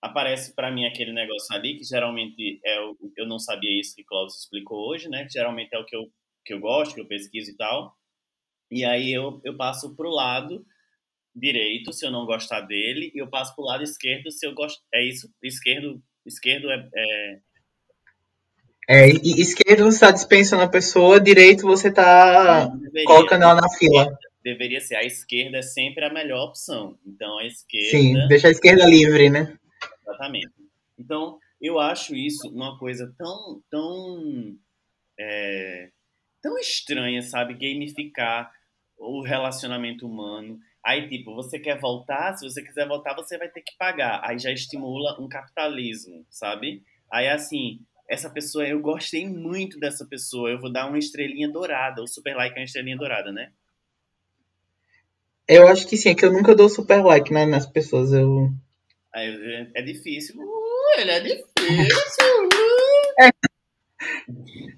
[0.00, 4.04] Aparece para mim aquele negócio ali, que geralmente é o, eu não sabia isso que
[4.04, 5.24] Cláudio explicou hoje, né?
[5.24, 6.10] Que geralmente é o que eu,
[6.44, 7.94] que eu gosto, que eu pesquiso e tal.
[8.70, 10.64] E aí eu, eu passo pro lado
[11.34, 14.82] direito se eu não gostar dele, e eu passo pro lado esquerdo se eu gosto.
[14.92, 15.32] É isso?
[15.42, 17.38] Esquerdo, esquerdo é, é
[18.92, 22.68] é, esquerdo você está dispensando a pessoa, direito você está
[23.06, 24.18] colocando ela na fila.
[24.42, 24.96] Deveria ser.
[24.96, 26.98] A esquerda é sempre a melhor opção.
[27.06, 27.90] Então a esquerda.
[27.90, 29.56] Sim, deixa a esquerda livre, né?
[30.02, 30.50] Exatamente.
[30.98, 34.56] Então, eu acho isso uma coisa tão, tão,
[35.16, 35.90] é,
[36.42, 37.54] tão estranha, sabe?
[37.54, 38.50] Gamificar
[38.98, 40.58] o relacionamento humano.
[40.84, 44.20] Aí, tipo, você quer voltar, se você quiser voltar, você vai ter que pagar.
[44.24, 46.82] Aí já estimula um capitalismo, sabe?
[47.12, 52.02] Aí, assim, essa pessoa, eu gostei muito dessa pessoa, eu vou dar uma estrelinha dourada.
[52.02, 53.52] O super like é uma estrelinha dourada, né?
[55.46, 58.12] Eu acho que sim, é que eu nunca dou super like né, nas pessoas.
[58.12, 58.50] Eu...
[59.14, 60.40] É, é difícil.
[60.40, 62.48] Uh, ele é difícil.
[63.20, 63.28] É,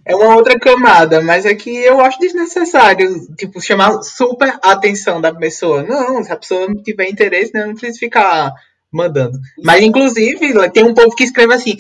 [0.05, 5.33] é uma outra camada, mas é que eu acho desnecessário, tipo, chamar super atenção da
[5.35, 5.83] pessoa.
[5.83, 8.53] Não, se a pessoa não tiver interesse, né, não precisa ficar
[8.93, 9.39] mandando.
[9.63, 11.77] Mas, inclusive, tem um povo que escreve assim: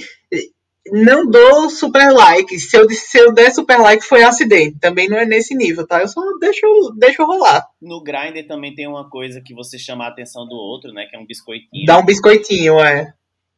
[0.87, 2.59] não dou super like.
[2.59, 4.79] Se eu, se eu der super like, foi acidente.
[4.79, 6.01] Também não é nesse nível, tá?
[6.01, 6.67] Eu só deixo,
[6.99, 7.67] deixo rolar.
[7.81, 11.07] No Grindr também tem uma coisa que você chama a atenção do outro, né?
[11.07, 11.87] Que é um biscoitinho.
[11.87, 13.13] Dá um biscoitinho, é.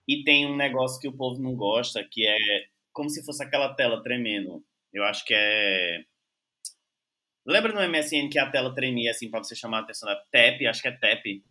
[0.09, 2.37] E tem um negócio que o povo não gosta, que é
[2.95, 4.65] como se fosse aquela tela tremendo.
[4.93, 6.05] Eu acho que é.
[7.45, 10.67] Lembra no MSN que a tela tremia assim pra você chamar a atenção da TAP?
[10.67, 11.43] Acho que é TAP.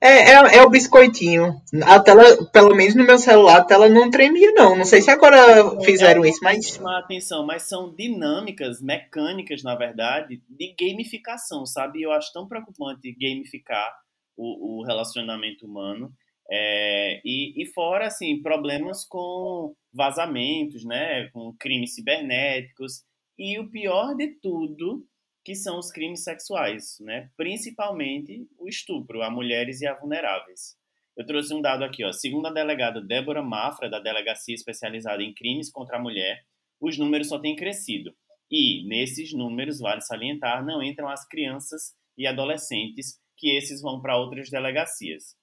[0.00, 1.60] É, é, é, o biscoitinho.
[1.84, 4.76] A tela, pelo menos no meu celular, a tela não tremia, não.
[4.76, 6.68] Não sei se agora fizeram é, isso, mas.
[6.68, 12.02] Chamar atenção, mas são dinâmicas, mecânicas, na verdade, de gamificação, sabe?
[12.02, 13.90] Eu acho tão preocupante gamificar
[14.36, 16.12] o, o relacionamento humano.
[16.50, 21.28] É, e, e fora, assim, problemas com vazamentos, né?
[21.30, 23.02] Com crimes cibernéticos.
[23.38, 25.06] E o pior de tudo
[25.46, 27.30] que são os crimes sexuais, né?
[27.36, 30.76] principalmente o estupro a mulheres e a vulneráveis.
[31.16, 32.10] Eu trouxe um dado aqui, ó.
[32.10, 36.42] segundo a delegada Débora Mafra, da Delegacia Especializada em Crimes contra a Mulher,
[36.80, 38.12] os números só têm crescido.
[38.50, 44.18] E, nesses números, vale salientar, não entram as crianças e adolescentes, que esses vão para
[44.18, 45.36] outras delegacias.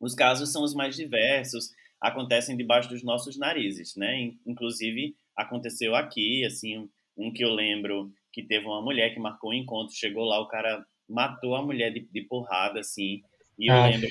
[0.00, 1.70] Os casos são os mais diversos,
[2.00, 4.32] acontecem debaixo dos nossos narizes, né?
[4.46, 9.54] Inclusive, aconteceu aqui, assim, um que eu lembro que teve uma mulher que marcou um
[9.54, 13.22] encontro, chegou lá, o cara matou a mulher de, de porrada, assim.
[13.58, 14.08] E eu lembro,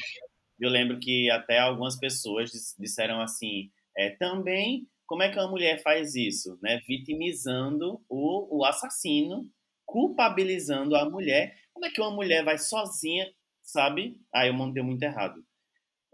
[0.60, 5.82] eu lembro que até algumas pessoas disseram assim, é, também, como é que uma mulher
[5.82, 6.58] faz isso?
[6.62, 6.82] Né?
[6.88, 9.50] Vitimizando o, o assassino,
[9.86, 11.56] culpabilizando a mulher.
[11.74, 13.32] Como é que uma mulher vai sozinha,
[13.64, 14.20] sabe?
[14.34, 15.44] Aí ah, eu mandei muito errado.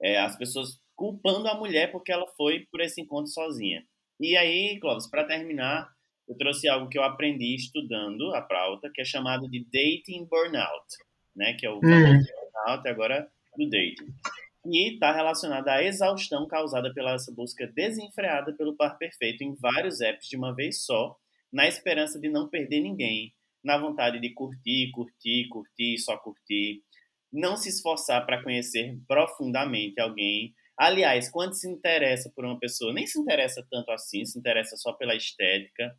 [0.04, 3.84] É, as pessoas culpando a mulher porque ela foi por esse encontro sozinha.
[4.20, 5.89] E aí, Clóvis, para terminar,
[6.28, 10.86] eu trouxe algo que eu aprendi estudando a pauta, que é chamado de dating burnout,
[11.36, 11.54] né?
[11.54, 11.82] Que é o hum.
[11.82, 13.28] burnout agora
[13.58, 14.14] do dating.
[14.66, 19.99] E está relacionado à exaustão causada pela essa busca desenfreada pelo par perfeito em vários
[19.99, 21.18] apps de uma vez só,
[21.51, 23.34] na esperança de não perder ninguém,
[23.64, 26.82] na vontade de curtir, curtir, curtir, só curtir,
[27.34, 30.54] não se esforçar para conhecer profundamente alguém.
[30.78, 34.94] Aliás, quando se interessa por uma pessoa, nem se interessa tanto assim, se interessa só
[34.94, 35.98] pela estética,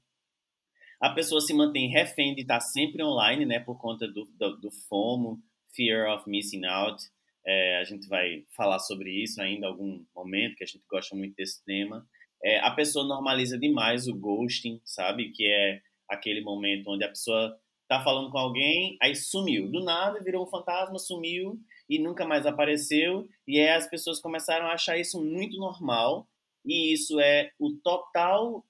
[1.01, 4.71] a pessoa se mantém refém de estar sempre online, né, por conta do, do, do
[4.89, 5.39] FOMO,
[5.75, 7.03] Fear of Missing Out.
[7.47, 11.15] É, a gente vai falar sobre isso ainda em algum momento, que a gente gosta
[11.15, 12.07] muito desse tema.
[12.43, 15.31] É, a pessoa normaliza demais o ghosting, sabe?
[15.33, 17.59] Que é aquele momento onde a pessoa
[17.89, 19.71] tá falando com alguém, aí sumiu.
[19.71, 21.59] Do nada virou um fantasma, sumiu
[21.89, 23.29] e nunca mais apareceu.
[23.47, 26.27] E aí as pessoas começaram a achar isso muito normal.
[26.65, 28.65] E isso é o total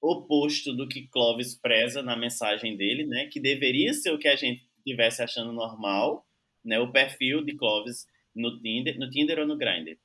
[0.00, 3.26] oposto do que Clovis preza na mensagem dele, né?
[3.26, 6.26] Que deveria ser o que a gente estivesse achando normal,
[6.64, 6.80] né?
[6.80, 9.96] O perfil de Clovis no Tinder, no Tinder ou no Grindr.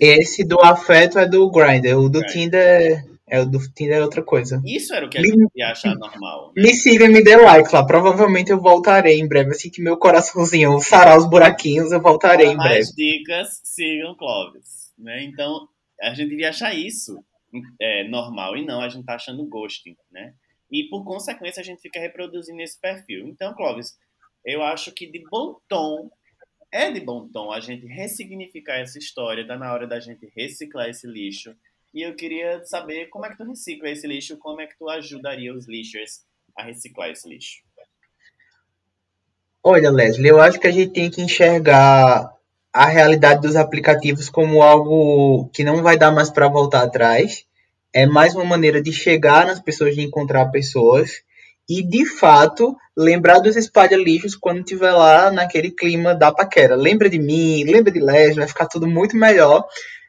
[0.00, 4.22] Esse do afeto é do Grindr, o do Tinder é o do Tinder é outra
[4.22, 4.60] coisa.
[4.64, 6.52] Isso era o que a gente ia achar normal.
[6.56, 6.62] Né?
[6.62, 7.84] Me siga e me dê like lá.
[7.84, 9.50] Provavelmente eu voltarei em breve.
[9.50, 12.74] Assim que meu coraçãozinho sarar os buraquinhos, eu voltarei Para em breve.
[12.74, 14.92] Mais dicas, sigam Clovis.
[14.98, 15.24] Né?
[15.24, 15.68] Então,
[16.00, 17.18] a gente devia achar isso
[17.80, 20.34] é, normal e não, a gente tá achando ghosting, né?
[20.70, 23.26] E por consequência a gente fica reproduzindo esse perfil.
[23.26, 23.96] Então, Clóvis,
[24.44, 26.10] eu acho que de bom tom,
[26.70, 30.88] é de bom tom a gente ressignificar essa história, tá na hora da gente reciclar
[30.88, 31.54] esse lixo.
[31.92, 34.88] E eu queria saber como é que tu recicla esse lixo, como é que tu
[34.88, 36.24] ajudaria os lixers
[36.56, 37.58] a reciclar esse lixo.
[39.62, 42.32] Olha, Leslie, eu acho que a gente tem que enxergar
[42.72, 47.44] a realidade dos aplicativos como algo que não vai dar mais para voltar atrás.
[47.92, 51.22] É mais uma maneira de chegar nas pessoas, de encontrar pessoas
[51.68, 56.74] e, de fato, lembrar dos espalha-lixos quando estiver lá naquele clima da paquera.
[56.74, 59.66] Lembra de mim, lembra de Leslie, vai ficar tudo muito melhor.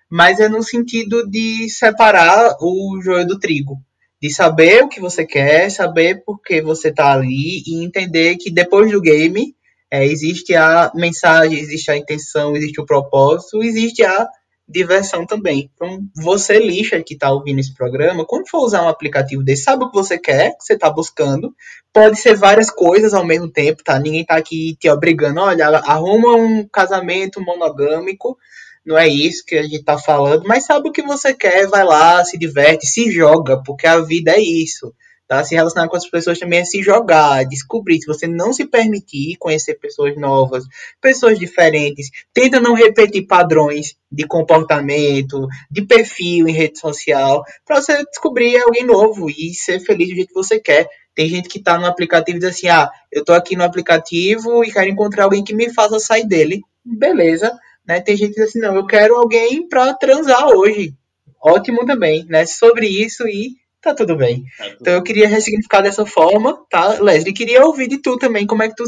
[0.09, 3.77] Mas é no sentido de separar o joio do trigo.
[4.21, 8.51] De saber o que você quer, saber por que você está ali e entender que
[8.51, 9.55] depois do game
[9.91, 14.27] é, existe a mensagem, existe a intenção, existe o propósito, existe a
[14.69, 15.71] diversão também.
[15.73, 19.83] Então, você lixa que está ouvindo esse programa, quando for usar um aplicativo desse, sabe
[19.83, 21.53] o que você quer, que você está buscando.
[21.91, 23.97] Pode ser várias coisas ao mesmo tempo, tá?
[23.97, 28.37] Ninguém está aqui te obrigando, olha, arruma um casamento monogâmico,
[28.85, 31.83] não é isso que a gente está falando, mas sabe o que você quer, vai
[31.83, 34.93] lá, se diverte, se joga, porque a vida é isso.
[35.29, 35.43] Tá?
[35.43, 38.01] Se relacionar com as pessoas também é se jogar, descobrir.
[38.01, 40.63] Se você não se permitir conhecer pessoas novas,
[40.99, 48.03] pessoas diferentes, tenta não repetir padrões de comportamento, de perfil em rede social, para você
[48.05, 50.89] descobrir alguém novo e ser feliz do jeito que você quer.
[51.13, 54.63] Tem gente que está no aplicativo e diz assim: ah, eu estou aqui no aplicativo
[54.63, 56.61] e quero encontrar alguém que me faça sair dele.
[56.83, 57.55] Beleza.
[57.89, 57.99] Né?
[57.99, 60.93] Tem gente que diz assim: não, eu quero alguém para transar hoje.
[61.41, 62.45] Ótimo também, né?
[62.45, 64.43] Sobre isso e tá tudo bem.
[64.57, 67.33] Tá tudo então eu queria ressignificar dessa forma, tá, Leslie?
[67.33, 68.83] Queria ouvir de tu também, como é que tu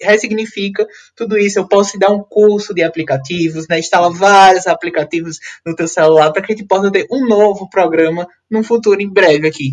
[0.00, 1.58] ressignifica tudo isso.
[1.58, 3.78] Eu posso te dar um curso de aplicativos, né?
[3.78, 8.26] Instala vários aplicativos no teu celular para que a gente possa ter um novo programa
[8.50, 9.72] num futuro em breve aqui.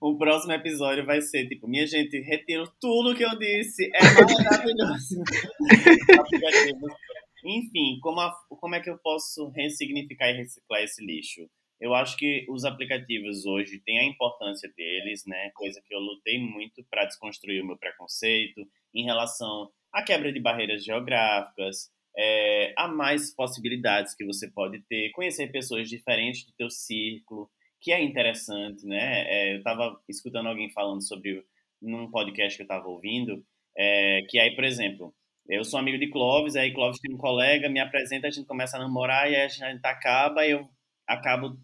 [0.00, 3.90] O próximo episódio vai ser tipo, minha gente, retiro tudo que eu disse.
[3.92, 4.00] É
[4.44, 5.24] maravilhoso.
[7.44, 11.48] Enfim, como, a, como é que eu posso ressignificar e reciclar esse lixo?
[11.80, 15.50] Eu acho que os aplicativos hoje têm a importância deles, né?
[15.54, 18.64] Coisa que eu lutei muito para desconstruir o meu preconceito
[18.94, 25.10] em relação à quebra de barreiras geográficas, é, a mais possibilidades que você pode ter,
[25.10, 29.24] conhecer pessoas diferentes do teu círculo, que é interessante, né?
[29.26, 31.44] É, eu estava escutando alguém falando sobre
[31.80, 33.44] num podcast que eu estava ouvindo,
[33.76, 35.12] é, que aí, por exemplo,
[35.48, 38.76] eu sou amigo de Clóvis, aí Clóvis tem um colega, me apresenta, a gente começa
[38.76, 40.68] a namorar e a gente acaba, eu
[41.06, 41.58] acabo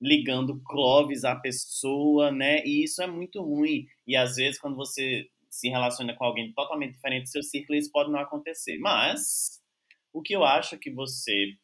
[0.00, 2.62] ligando Clóvis à pessoa, né?
[2.64, 3.86] E isso é muito ruim.
[4.06, 7.90] E às vezes, quando você se relaciona com alguém totalmente diferente do seu círculo, isso
[7.92, 8.78] pode não acontecer.
[8.78, 9.60] Mas
[10.12, 11.54] o que eu acho que você,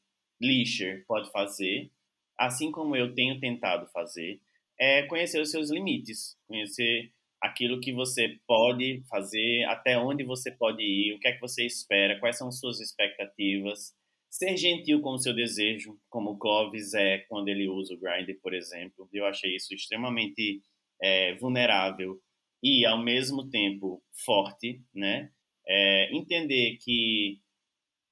[0.41, 1.91] Lisher, pode fazer,
[2.39, 4.41] assim como eu tenho tentado fazer,
[4.79, 10.83] é conhecer os seus limites, conhecer aquilo que você pode fazer, até onde você pode
[10.83, 13.97] ir, o que é que você espera, quais são suas expectativas
[14.31, 18.29] Ser gentil com o seu desejo, como o Clovis é quando ele usa o grind,
[18.43, 19.09] por exemplo.
[19.13, 20.63] Eu achei isso extremamente
[21.03, 22.21] é, vulnerável
[22.63, 25.31] e, ao mesmo tempo, forte, né?
[25.67, 27.41] É, entender que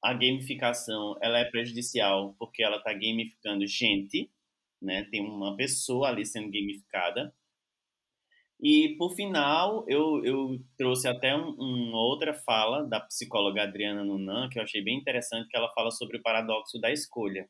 [0.02, 4.30] a gamificação ela é prejudicial porque ela está gamificando gente,
[4.80, 5.04] né?
[5.10, 7.34] Tem uma pessoa ali sendo gamificada
[8.60, 14.48] e, por final, eu, eu trouxe até uma um outra fala da psicóloga Adriana Nunan,
[14.48, 17.48] que eu achei bem interessante, que ela fala sobre o paradoxo da escolha.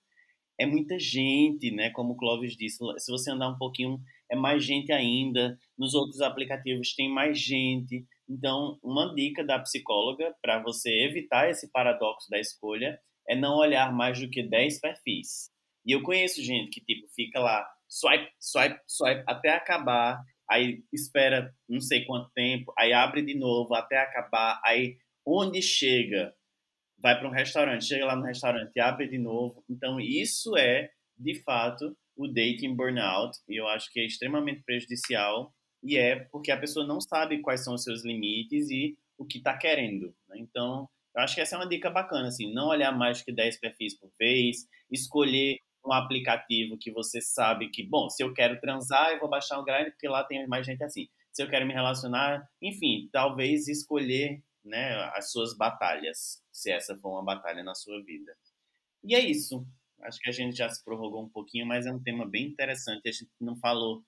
[0.58, 1.90] É muita gente, né?
[1.90, 4.00] Como o Clóvis disse, se você andar um pouquinho,
[4.30, 5.56] é mais gente ainda.
[5.78, 8.04] Nos outros aplicativos tem mais gente.
[8.28, 12.98] Então, uma dica da psicóloga para você evitar esse paradoxo da escolha
[13.28, 15.50] é não olhar mais do que 10 perfis.
[15.84, 21.54] E eu conheço gente que, tipo, fica lá, swipe, swipe, swipe, até acabar aí espera
[21.68, 26.34] não sei quanto tempo, aí abre de novo até acabar, aí onde chega,
[26.98, 29.64] vai para um restaurante, chega lá no restaurante, abre de novo.
[29.68, 35.52] Então isso é, de fato, o dating burnout, e eu acho que é extremamente prejudicial,
[35.82, 39.38] e é porque a pessoa não sabe quais são os seus limites e o que
[39.38, 40.14] está querendo.
[40.28, 40.38] Né?
[40.38, 43.58] Então, eu acho que essa é uma dica bacana, assim, não olhar mais que 10
[43.58, 49.10] perfis por vez, escolher um aplicativo que você sabe que, bom, se eu quero transar,
[49.10, 51.08] eu vou baixar o Grindr porque lá tem mais gente assim.
[51.32, 57.10] Se eu quero me relacionar, enfim, talvez escolher né, as suas batalhas, se essa for
[57.10, 58.32] uma batalha na sua vida.
[59.04, 59.64] E é isso.
[60.02, 63.08] Acho que a gente já se prorrogou um pouquinho, mas é um tema bem interessante.
[63.08, 64.02] A gente não falou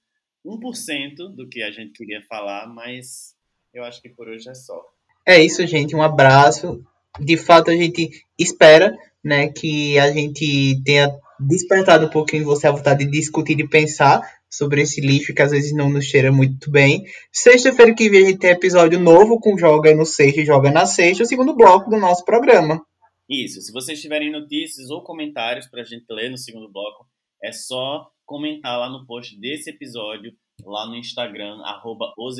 [0.45, 3.37] 1% do que a gente queria falar, mas
[3.72, 4.83] eu acho que por hoje é só.
[5.26, 5.95] É isso, gente.
[5.95, 6.85] Um abraço.
[7.20, 11.09] De fato, a gente espera né, que a gente tenha
[11.41, 15.51] despertado um pouquinho você a vontade de discutir e pensar sobre esse lixo que às
[15.51, 17.05] vezes não nos cheira muito bem.
[17.32, 20.86] Sexta-feira que vem a gente tem episódio novo com Joga no Sexta e Joga na
[20.86, 22.82] Sexta, o segundo bloco do nosso programa.
[23.28, 27.07] Isso, se vocês tiverem notícias ou comentários para a gente ler no segundo bloco,
[27.45, 30.32] é só comentar lá no post desse episódio,
[30.64, 32.39] lá no Instagram, arroba os.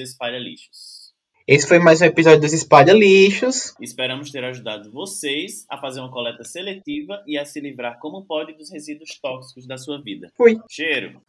[1.49, 3.75] Esse foi mais um episódio dos Espalha Lixos.
[3.81, 8.53] Esperamos ter ajudado vocês a fazer uma coleta seletiva e a se livrar como pode
[8.53, 10.31] dos resíduos tóxicos da sua vida.
[10.37, 10.59] Fui.
[10.69, 11.23] Cheiro!